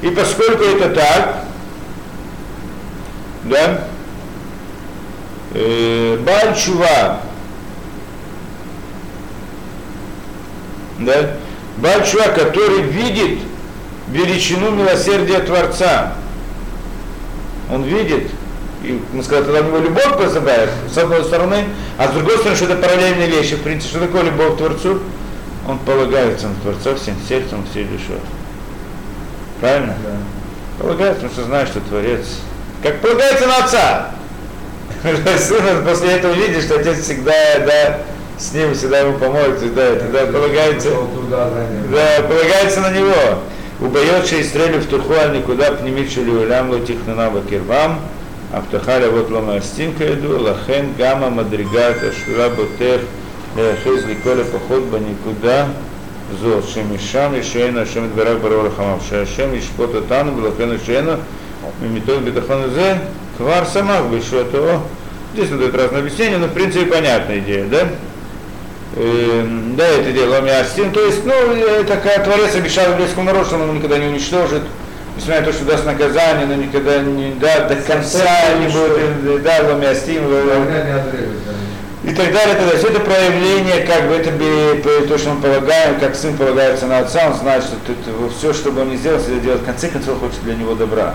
И 0.00 0.10
поскольку 0.10 0.62
это 0.62 0.90
так, 0.90 1.44
да, 3.44 3.88
э, 5.54 6.18
Бальчува, 6.24 7.20
да, 11.00 11.30
Бальчуа, 11.78 12.28
который 12.28 12.82
видит 12.82 13.40
величину 14.12 14.70
милосердия 14.70 15.40
Творца. 15.40 16.14
Он 17.70 17.82
видит, 17.84 18.30
и 18.82 19.00
мы 19.12 19.22
сказали, 19.22 19.44
тогда 19.44 19.60
у 19.60 19.64
него 19.64 19.78
любовь 19.78 20.16
позабавит, 20.16 20.70
с 20.92 20.96
одной 20.96 21.24
стороны, 21.24 21.66
а 21.98 22.08
с 22.08 22.12
другой 22.12 22.36
стороны, 22.38 22.56
что 22.56 22.64
это 22.66 22.76
параллельные 22.76 23.28
вещи. 23.28 23.56
В 23.56 23.62
принципе, 23.62 23.90
что 23.90 24.06
такое 24.06 24.22
любовь 24.22 24.54
к 24.54 24.58
Творцу? 24.58 25.00
Он 25.68 25.78
полагается 25.78 26.48
на 26.48 26.54
Творца 26.54 26.94
всем 26.94 27.14
сердцем, 27.28 27.64
всей 27.70 27.84
душой. 27.84 28.20
Правильно? 29.60 29.94
Да. 30.02 30.82
Полагается, 30.82 31.22
потому 31.22 31.32
что 31.32 31.44
знает, 31.44 31.68
что 31.68 31.80
Творец. 31.80 32.26
Как 32.82 33.00
полагается 33.00 33.46
на 33.46 33.56
отца. 33.58 34.10
Сын 35.38 35.84
после 35.84 36.12
этого 36.12 36.32
видит, 36.32 36.62
что 36.62 36.78
отец 36.78 37.00
всегда, 37.00 37.32
да, 37.66 38.00
с 38.38 38.52
ним 38.52 38.74
всегда 38.74 39.00
ему 39.00 39.18
поможет, 39.18 39.58
всегда, 39.58 39.96
тогда 39.96 40.26
полагается, 40.26 40.90
да, 41.90 42.22
полагается 42.22 42.80
на 42.80 42.90
него. 42.92 43.42
וביות 43.81 44.25
שישראל 44.25 44.73
יפתחו 44.73 45.13
על 45.13 45.37
נקודה 45.37 45.75
פנימית 45.77 46.11
של 46.11 46.25
לעולם 46.25 46.71
לא 46.71 46.77
תכננה 46.85 47.29
בקרבם, 47.29 47.91
הבטחה 48.53 48.99
לאבות 48.99 49.29
לא 49.29 49.41
מאסתים 49.41 49.93
כידוע, 49.97 50.51
לכן 50.51 50.85
גם 50.97 51.23
המדרגה 51.23 51.87
השבירה 52.09 52.49
בוטח 52.49 53.01
להיאחז 53.57 54.05
לכל 54.07 54.33
לפחות 54.33 54.83
בנקודה 54.91 55.65
זאת, 56.41 56.63
שמשם 56.67 57.31
ישענו 57.35 57.79
השם 57.79 58.05
יתברך 58.05 58.37
ברור 58.41 58.63
לחמיו, 58.63 58.97
שהשם 59.09 59.55
ישפוט 59.55 59.95
אותנו 59.95 60.37
ולכן 60.37 60.75
ישענו 60.75 61.11
ומתוך 61.81 62.15
ביטחון 62.23 62.61
הזה 62.61 62.95
כבר 63.37 63.65
שמח 63.73 64.01
בישועתו. 64.11 64.67
Здесь 65.33 65.49
дают 65.49 65.73
разные 65.73 66.01
объяснения, 66.01 66.37
но 66.37 66.45
в 66.45 66.53
принципе 66.53 66.85
понятная 66.85 67.39
идея, 67.39 67.65
да? 67.65 67.87
Эм, 68.98 69.76
да, 69.76 69.86
это 69.86 70.10
дело 70.10 70.40
Миастин. 70.40 70.90
То 70.90 71.00
есть, 71.04 71.24
ну, 71.24 71.32
такая 71.86 72.18
Творец 72.24 72.56
обещал 72.56 72.90
еврейскому 72.90 73.26
народу, 73.26 73.46
что 73.46 73.54
он 73.54 73.62
его 73.62 73.72
никогда 73.74 73.96
не 73.96 74.06
уничтожит, 74.06 74.62
несмотря 75.16 75.40
на 75.40 75.46
то, 75.46 75.52
что 75.52 75.64
даст 75.66 75.86
наказание, 75.86 76.46
но 76.46 76.54
никогда 76.54 76.98
не 76.98 77.32
да, 77.34 77.68
до 77.68 77.76
конца 77.76 78.26
не 78.58 78.66
будет, 78.66 79.42
да, 79.44 79.60
Ламиастин, 79.68 80.24
и 82.02 82.14
так 82.14 82.32
далее, 82.32 82.56
так 82.56 82.66
далее. 82.66 82.82
Это 82.82 83.00
проявление, 83.00 83.86
как 83.86 84.08
бы 84.08 84.14
это 84.14 84.32
то, 85.06 85.16
что 85.16 85.30
мы 85.30 85.42
полагаем, 85.42 86.00
как 86.00 86.16
сын 86.16 86.36
полагается 86.36 86.86
на 86.86 86.98
отца, 86.98 87.28
он 87.28 87.34
знает, 87.34 87.62
что 87.62 87.76
тут, 87.86 87.98
все, 88.36 88.52
что 88.52 88.72
бы 88.72 88.80
он 88.80 88.90
ни 88.90 88.96
сделал, 88.96 89.20
всегда 89.20 89.38
делает, 89.38 89.62
в 89.62 89.64
конце 89.64 89.88
концов, 89.88 90.18
хочет 90.18 90.42
для 90.42 90.56
него 90.56 90.74
добра. 90.74 91.14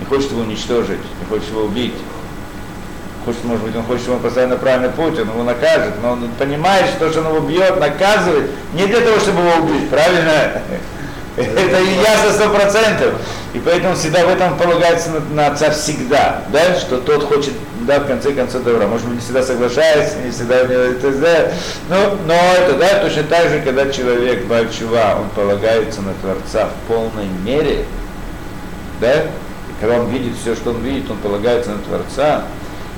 Не 0.00 0.06
хочет 0.06 0.30
его 0.30 0.40
уничтожить, 0.40 1.00
не 1.20 1.26
хочет 1.28 1.50
его 1.50 1.64
убить 1.64 1.94
хочет, 3.24 3.44
может 3.44 3.64
быть, 3.64 3.76
он 3.76 3.82
хочет, 3.84 4.02
чтобы 4.02 4.16
он 4.18 4.22
поставил 4.22 4.50
на 4.50 4.56
правильный 4.56 4.90
путь, 4.90 5.18
он 5.18 5.28
его 5.28 5.42
накажет, 5.42 5.94
но 6.02 6.12
он 6.12 6.28
понимает, 6.38 6.86
что 6.86 7.06
то, 7.06 7.10
что 7.10 7.20
он 7.20 7.36
его 7.36 7.40
бьет, 7.40 7.78
наказывает, 7.78 8.50
не 8.74 8.86
для 8.86 9.00
того, 9.00 9.18
чтобы 9.18 9.40
его 9.40 9.64
убить, 9.64 9.88
правильно? 9.90 10.62
Это 11.36 11.80
и 11.80 11.94
ясно 12.02 12.32
сто 12.32 12.50
процентов. 12.50 13.14
И 13.54 13.58
поэтому 13.58 13.94
всегда 13.94 14.26
в 14.26 14.28
этом 14.28 14.56
полагается 14.56 15.10
на, 15.32 15.48
отца 15.48 15.70
всегда, 15.70 16.42
да, 16.52 16.74
что 16.78 16.98
тот 16.98 17.24
хочет 17.24 17.54
да, 17.80 18.00
в 18.00 18.06
конце 18.06 18.32
концов 18.32 18.64
добра. 18.64 18.86
Может 18.86 19.06
быть, 19.06 19.16
не 19.16 19.20
всегда 19.20 19.42
соглашается, 19.42 20.18
не 20.18 20.30
всегда 20.30 20.62
у 20.62 20.66
него 20.66 20.80
это, 20.80 21.10
да. 21.12 21.52
Но, 21.88 22.16
но 22.26 22.34
это, 22.34 22.74
да, 22.78 22.98
точно 23.00 23.24
так 23.24 23.48
же, 23.48 23.60
когда 23.60 23.90
человек 23.90 24.44
Бальчува, 24.44 25.18
он 25.20 25.28
полагается 25.30 26.00
на 26.02 26.12
Творца 26.14 26.68
в 26.68 26.88
полной 26.88 27.26
мере, 27.44 27.84
да, 29.00 29.26
когда 29.80 30.00
он 30.00 30.10
видит 30.10 30.34
все, 30.40 30.54
что 30.54 30.70
он 30.70 30.80
видит, 30.82 31.10
он 31.10 31.16
полагается 31.18 31.70
на 31.70 31.78
Творца, 31.78 32.44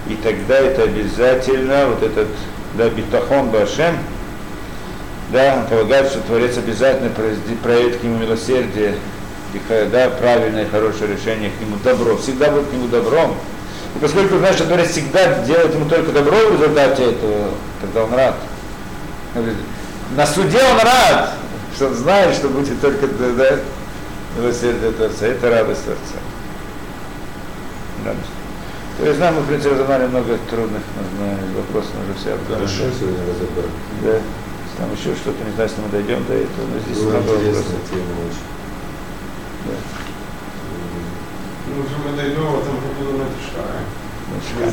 и 0.08 0.16
тогда 0.16 0.56
это 0.56 0.82
обязательно, 0.82 1.86
вот 1.86 2.02
этот, 2.02 2.28
да, 2.74 2.88
битахон 2.90 3.48
Башем, 3.50 3.96
да, 5.32 5.66
полагает, 5.70 6.08
что 6.08 6.20
Творец 6.20 6.58
обязательно 6.58 7.10
проявит 7.62 7.96
к 7.96 8.02
нему 8.02 8.18
милосердие, 8.18 8.94
и, 9.54 9.60
да, 9.90 10.10
правильное, 10.10 10.68
хорошее 10.68 11.14
решение 11.14 11.50
к 11.50 11.60
нему, 11.60 11.76
добро, 11.82 12.16
всегда 12.16 12.50
будет 12.50 12.68
к 12.68 12.72
нему 12.72 12.88
добром. 12.88 13.34
И 13.94 13.98
поскольку 14.00 14.38
знаешь, 14.38 14.56
что 14.56 14.66
Творец 14.66 14.90
всегда 14.90 15.44
делает 15.44 15.74
ему 15.74 15.88
только 15.88 16.12
добро 16.12 16.36
в 16.36 16.52
результате 16.52 17.04
этого, 17.04 17.50
тогда 17.80 18.04
он 18.04 18.14
рад. 18.14 18.34
На 20.16 20.26
суде 20.26 20.58
он 20.58 20.78
рад, 20.80 21.34
что 21.74 21.86
он 21.86 21.94
знает, 21.94 22.34
что 22.34 22.48
будет 22.48 22.80
только 22.80 23.06
да, 23.06 23.58
милосердие 24.36 24.90
Творца. 24.92 25.26
Это 25.26 25.50
радость 25.50 25.84
Творца. 25.84 26.18
Радость. 28.04 28.33
Есть, 29.04 29.16
знаем, 29.18 29.34
мы, 29.34 29.40
в 29.42 29.46
принципе, 29.46 29.74
разобрали 29.74 30.06
много 30.06 30.38
трудных 30.48 30.82
вопросов, 31.54 31.92
мы 31.92 32.04
уже 32.08 32.14
все 32.18 32.32
обдумали. 32.32 32.64
Хорошо 32.64 32.88
сегодня 32.98 33.20
разобрали. 33.28 33.72
Да. 34.00 34.16
Там 34.78 34.88
еще 34.96 35.14
что-то, 35.14 35.44
не 35.44 35.52
знаю, 35.52 35.68
если 35.68 35.82
мы 35.84 35.88
дойдем 35.92 36.24
до 36.24 36.34
этого, 36.34 36.64
но 36.72 36.80
здесь 36.80 36.98
Была 37.04 37.20
много 37.20 37.36
интересная 37.36 37.84
тема 37.84 38.16
очень. 38.24 38.48
Да. 39.68 39.76
Ну, 41.68 41.72
уже 41.84 41.96
мы 42.00 42.16
дойдем, 42.16 42.48
а 42.48 42.60
там 42.64 42.76
побудем 42.80 43.20
это 43.28 43.38
шкаф. 43.44 43.76
Значит, 44.24 44.72